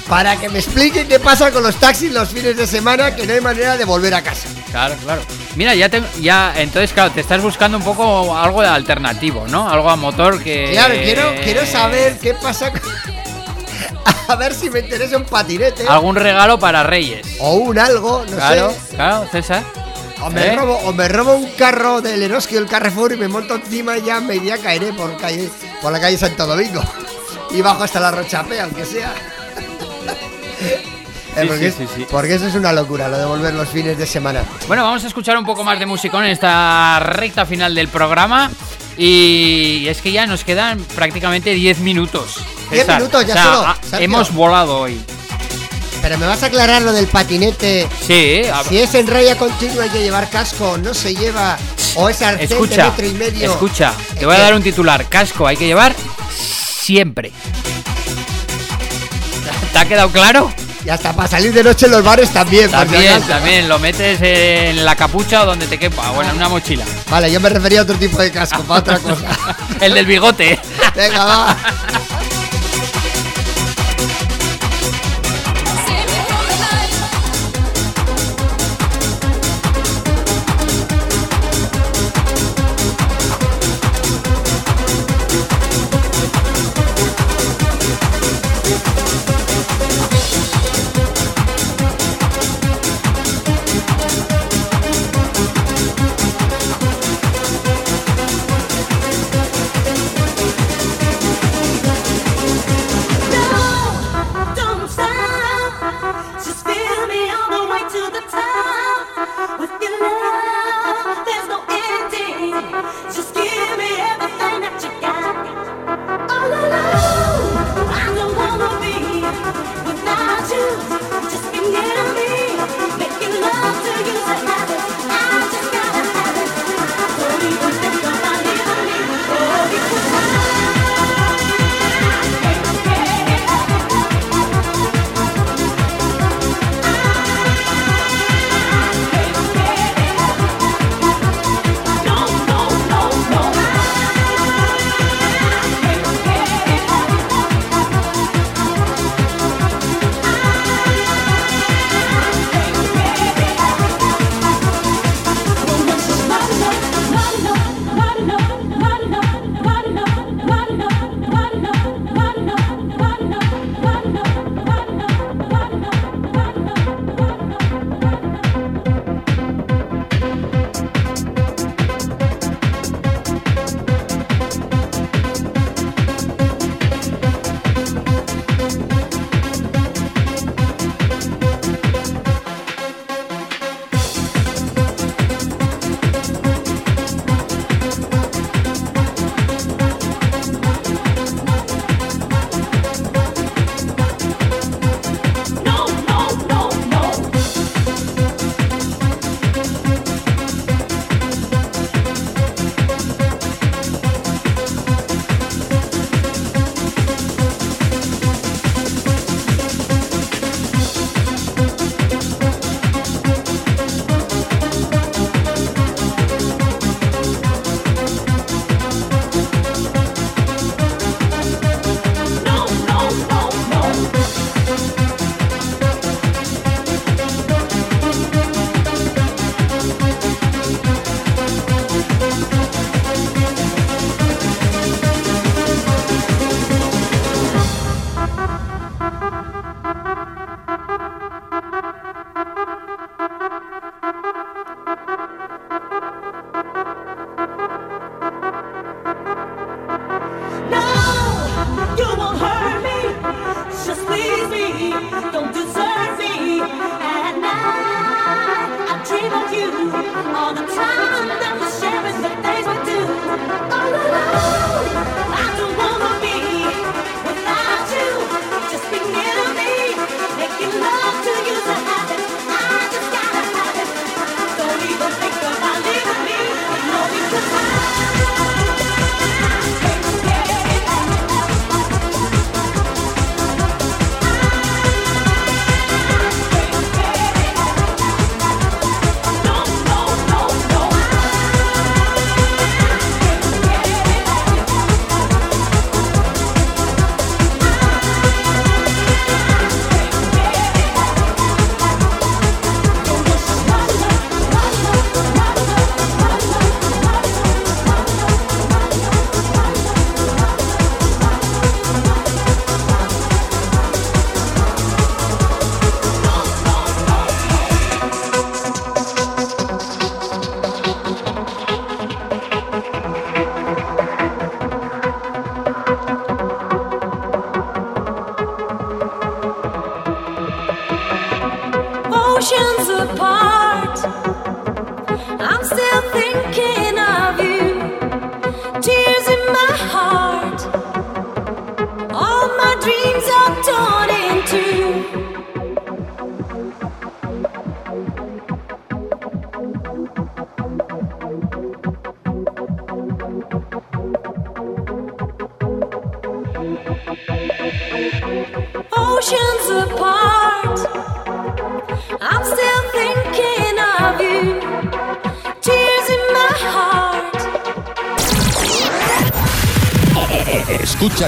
[0.08, 3.34] Para que me explique qué pasa con los taxis los fines de semana, que no
[3.34, 4.50] hay manera de volver a casa.
[4.72, 5.22] Claro, claro.
[5.56, 9.70] Mira, ya te, ya, entonces, claro, te estás buscando un poco algo de alternativo, ¿no?
[9.70, 10.72] Algo a motor que.
[10.74, 12.82] Claro, quiero, quiero saber qué pasa con...
[14.28, 15.86] A ver si me interesa un patinete.
[15.88, 17.26] Algún regalo para Reyes.
[17.40, 18.96] O un algo, no claro, sé.
[18.96, 19.64] claro, César.
[20.24, 20.56] O me, ¿Eh?
[20.56, 23.98] robo, o me robo un carro del Eroski o el Carrefour y me monto encima
[23.98, 25.50] y ya me ya caeré por, calle,
[25.82, 26.82] por la calle Santo Domingo.
[27.54, 29.14] Y bajo hasta la Rochapé, aunque sea.
[31.34, 32.06] Eh, Sí, porque, sí, sí, sí.
[32.12, 34.44] porque eso es una locura, lo de volver los fines de semana.
[34.68, 38.52] Bueno, vamos a escuchar un poco más de musicón en esta recta final del programa.
[38.98, 42.36] Y es que ya nos quedan prácticamente 10 minutos.
[42.70, 42.98] 10 César.
[43.00, 44.00] minutos ya O sea, solo, a- Sergio.
[44.06, 45.02] hemos volado hoy.
[46.02, 47.88] Pero me vas a aclarar lo del patinete.
[48.06, 51.58] Sí, a- Si es en raya continua hay que llevar casco, no se lleva.
[51.96, 53.52] O es arcén de escucha, metro y medio.
[53.54, 54.44] escucha, te voy a ¿Qué?
[54.44, 55.06] dar un titular.
[55.08, 55.96] Casco hay que llevar
[56.82, 57.32] siempre.
[59.72, 60.52] ¿Te ha quedado claro?
[60.84, 64.84] Y hasta para salir de noche en los bares también, También, también, lo metes en
[64.84, 66.84] la capucha o donde te quepa, bueno, en una mochila.
[67.10, 69.28] Vale, yo me refería a otro tipo de casco, para otra cosa.
[69.80, 70.60] El del bigote.
[70.96, 71.58] Venga, va.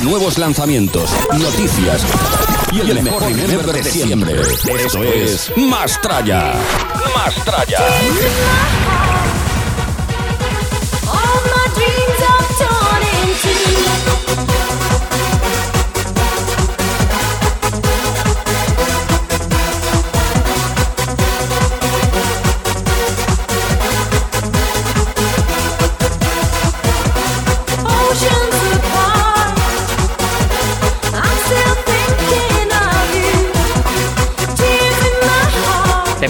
[0.02, 2.02] Nuevos lanzamientos, noticias
[2.72, 4.42] y el mejor remember de siempre.
[4.42, 5.52] Esto es
[12.58, 13.34] torn in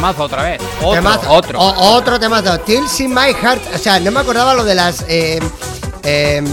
[0.04, 0.62] Temazo otra vez.
[0.82, 1.32] Otro, Temazo.
[1.32, 1.60] otro.
[1.62, 2.60] O- otro temazo.
[2.60, 3.62] Tears in my heart.
[3.74, 5.40] O sea, no me acordaba lo de las eh,
[6.04, 6.44] eh,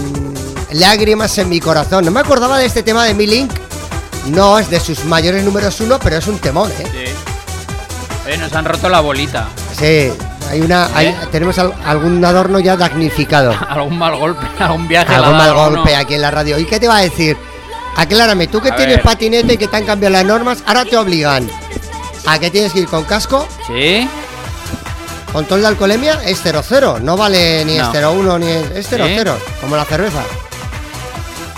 [0.71, 2.05] lágrimas en mi corazón.
[2.05, 3.51] No me acordaba de este tema de Milink.
[4.27, 6.85] No es de sus mayores números uno, pero es un temón, ¿eh?
[6.93, 8.29] Sí.
[8.31, 9.47] Eh, nos han roto la bolita.
[9.77, 10.13] Sí,
[10.49, 11.15] hay una, hay- ¿Eh?
[11.31, 13.53] tenemos al- algún adorno ya damnificado.
[13.69, 15.13] Algún mal golpe, algún viaje.
[15.13, 15.59] algún mal uno.
[15.71, 16.57] golpe aquí en la radio.
[16.57, 17.35] ¿Y qué te va a decir?
[17.97, 19.03] Aclárame, tú que A tienes ver.
[19.03, 21.49] patinete y que te han cambiado las normas, ahora te obligan
[22.25, 23.47] a que tienes que ir con casco.
[23.67, 24.07] Sí.
[25.31, 27.83] Control de alcoholemia es 0-0, no vale ni No.
[27.91, 30.21] es 0-1 ni es, es 0-0, como la cerveza.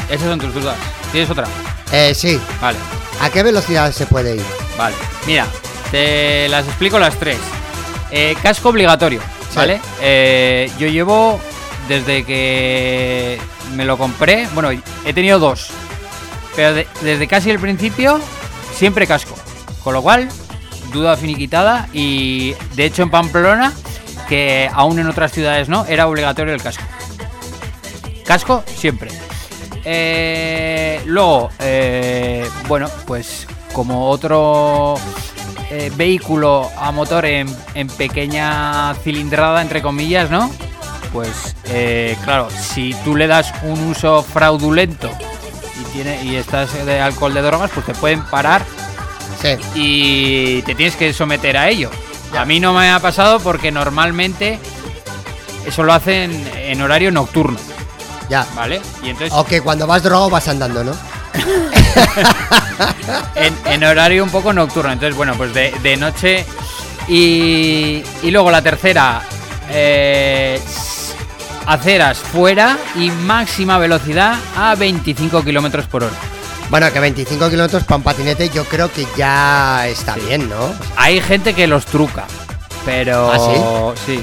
[0.10, 0.76] Esas son tus dudas.
[1.12, 1.46] ¿Tienes otra?
[1.92, 2.40] Eh, sí.
[2.62, 2.78] Vale,
[3.22, 4.44] ¿A qué velocidad se puede ir?
[4.78, 4.96] vale.
[5.26, 5.46] Mira,
[5.92, 7.38] te las explico las tres.
[8.12, 9.56] Eh, casco obligatorio, Sí.
[9.56, 9.82] ¿vale?
[10.02, 11.40] Eh, yo llevo
[11.88, 13.40] desde que
[13.76, 14.70] me lo compré, bueno,
[15.06, 15.68] he tenido dos,
[16.56, 18.20] pero de- desde casi el principio
[18.78, 19.36] siempre casco,
[19.84, 20.30] con lo cual
[20.94, 23.74] duda finiquitada y de hecho en Pamplona,
[24.30, 26.84] que aún en otras ciudades no, era obligatorio el casco.
[28.26, 29.12] Casco siempre.
[29.86, 34.96] Eh, luego, eh, bueno, pues como otro
[35.70, 40.50] eh, vehículo a motor en, en pequeña cilindrada, entre comillas, ¿no?
[41.12, 41.56] Pues
[42.24, 45.12] claro, si tú le das un uso fraudulento
[45.80, 48.64] y, tiene, y estás de alcohol de drogas, pues te pueden parar
[49.44, 49.50] Sí.
[49.76, 51.92] y te tienes que someter a ello.
[52.40, 54.58] A mí no me ha pasado porque normalmente
[55.68, 57.60] eso lo hacen en horario nocturno,
[58.30, 58.48] Ya.
[58.56, 58.82] ¿vale?
[59.04, 60.96] Y entonces O que cuando vas drogado vas andando, ¿no?
[63.36, 64.92] en, en horario un poco nocturno.
[64.92, 66.46] Entonces, bueno, pues de, de noche.
[67.08, 69.22] Y, y luego la tercera,
[69.70, 70.60] eh,
[71.66, 76.16] aceras fuera y máxima velocidad a 25 kilómetros por hora.
[76.74, 80.74] Bueno, que 25 kilómetros para un patinete yo creo que ya está bien, ¿no?
[80.98, 82.26] Hay gente que los truca,
[82.84, 83.32] pero.
[83.32, 84.20] ¿Ah, sí?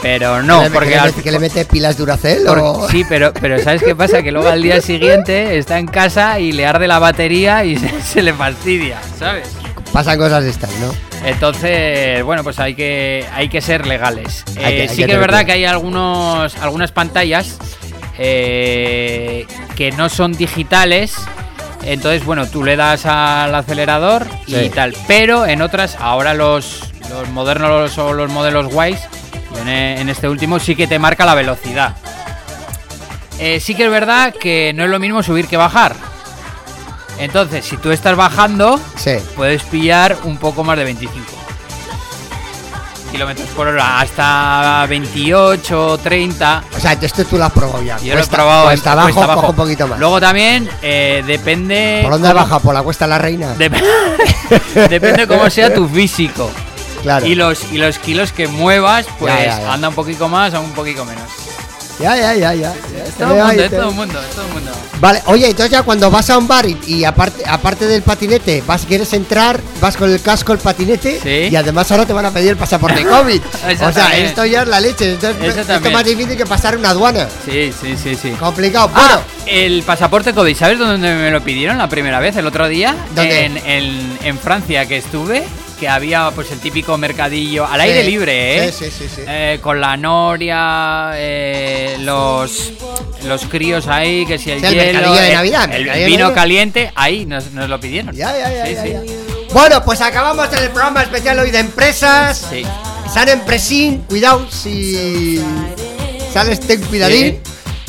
[0.00, 2.62] Pero no, ¿Que le- porque que le, al- mete, que le mete pilas Duracell Porque-
[2.62, 2.88] o...?
[2.88, 4.22] sí, pero, pero ¿sabes qué pasa?
[4.22, 7.90] Que luego al día siguiente está en casa y le arde la batería y se,
[8.02, 9.48] se le fastidia, ¿sabes?
[9.92, 10.94] Pasan cosas estas, ¿no?
[11.26, 14.44] Entonces, bueno, pues hay que, hay que ser legales.
[14.58, 15.46] Hay que- Eh, sí que es verdad cuidado.
[15.46, 17.56] que hay algunos, algunas pantallas
[18.16, 19.44] eh,
[19.74, 21.14] que no son digitales.
[21.84, 24.94] Entonces, bueno, tú le das al acelerador y tal.
[25.06, 26.80] Pero en otras, ahora los,
[27.10, 29.00] los modernos o los modelos guays,
[29.60, 31.94] en, en este último sí que te marca la velocidad.
[33.38, 35.94] Eh, sí que es verdad que no es lo mismo subir que bajar.
[37.18, 39.16] Entonces, si tú estás bajando, Sí.
[39.36, 41.12] puedes pillar un poco más de 25
[43.14, 46.64] kilómetros por hora, hasta 28, 30.
[46.76, 47.96] O sea, esto tú lo has probado ya.
[47.98, 49.40] Yo lo he probado cuesta abajo, cuesta abajo.
[49.40, 49.98] coge un poquito más.
[50.00, 52.00] Luego también eh, depende.
[52.02, 52.60] ¿Por dónde cómo- bajado?
[52.60, 53.54] ¿Por la Cuesta de la Reina?
[53.58, 56.50] Dep- depende cómo sea tu físico.
[57.02, 57.26] Claro.
[57.26, 59.72] Y los, y los kilos que muevas, pues Ya, ya, ya.
[59.74, 61.24] anda un poquito más o un poquito menos.
[62.00, 62.72] Ya, ya, ya, ya.
[63.18, 64.72] Todo el mundo, todo el mundo, todo mundo.
[65.00, 68.62] Vale, oye, entonces ya cuando vas a un bar y, y aparte, aparte del patinete,
[68.66, 71.52] vas, quieres entrar, vas con el casco, el patinete, Sí.
[71.52, 73.40] y además ahora te van a pedir el pasaporte COVID.
[73.86, 75.12] O sea, esto ya es la leche.
[75.14, 77.28] Entonces, Eso esto es más difícil que pasar una aduana.
[77.44, 78.30] Sí, sí, sí, sí.
[78.30, 78.90] Complicado.
[78.94, 82.34] Ah, Bueno, el pasaporte COVID, ¿sabes dónde me lo pidieron la primera vez?
[82.36, 82.94] El otro día.
[83.14, 83.44] ¿Dónde?
[83.44, 85.44] En, en- en Francia que estuve,
[85.84, 88.72] que había pues el típico mercadillo al Sí, aire libre, ¿eh?
[88.72, 89.22] sí, sí, sí, sí.
[89.28, 92.72] Eh, con la noria, eh, los,
[93.26, 96.90] los críos ahí, que si el Sí, el hielo, de eh, Navidad, el vino caliente,
[96.94, 98.16] ahí nos, nos lo pidieron.
[98.16, 99.14] ya, ya, ya, Sí, sí.
[99.52, 102.46] Bueno, pues acabamos el programa especial hoy de empresas.
[102.50, 102.62] Sí.
[103.12, 105.38] San Empresín, cuidado si
[106.32, 107.40] sales, ten cuidadín.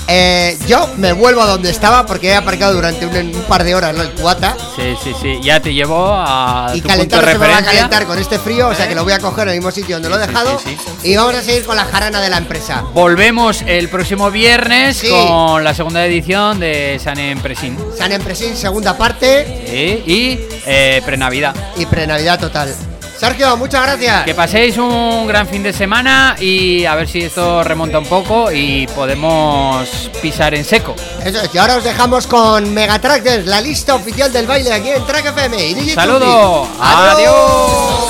[0.07, 3.73] Eh, yo me vuelvo a donde estaba porque he aparcado durante un, un par de
[3.75, 4.03] horas ¿no?
[4.03, 4.55] el cubata.
[4.75, 5.39] Sí, sí, sí.
[5.41, 8.17] Ya te llevo a Y tu punto calentar de se me va a calentar con
[8.19, 10.17] este frío, o sea que lo voy a coger en el mismo sitio donde lo
[10.17, 10.59] he dejado.
[11.03, 12.83] Y vamos a seguir con la jarana de la empresa.
[12.93, 17.77] Volvemos el próximo viernes con la segunda edición de San Empresín.
[17.97, 21.55] San Empresín, segunda parte y eh, prenavidad.
[21.77, 22.73] y prenavidad total.
[23.17, 24.25] Sergio, muchas gracias.
[24.25, 28.51] Que paséis un gran fin de semana y a ver si esto remonta un poco
[28.51, 30.95] y podemos pisar en seco.
[31.23, 34.89] Eso es, y ahora os dejamos con Megatrack Dance, la lista oficial del baile aquí
[34.89, 35.65] en Track FM.
[35.65, 36.67] Y DJ Saludo.
[36.79, 38.05] Adiós.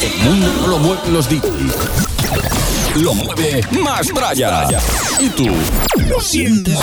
[0.00, 2.15] El mundo no lo mueven los DJs.
[2.96, 4.68] Lo mueve más Braya.
[5.18, 5.46] Y tú
[6.08, 6.78] lo sientes.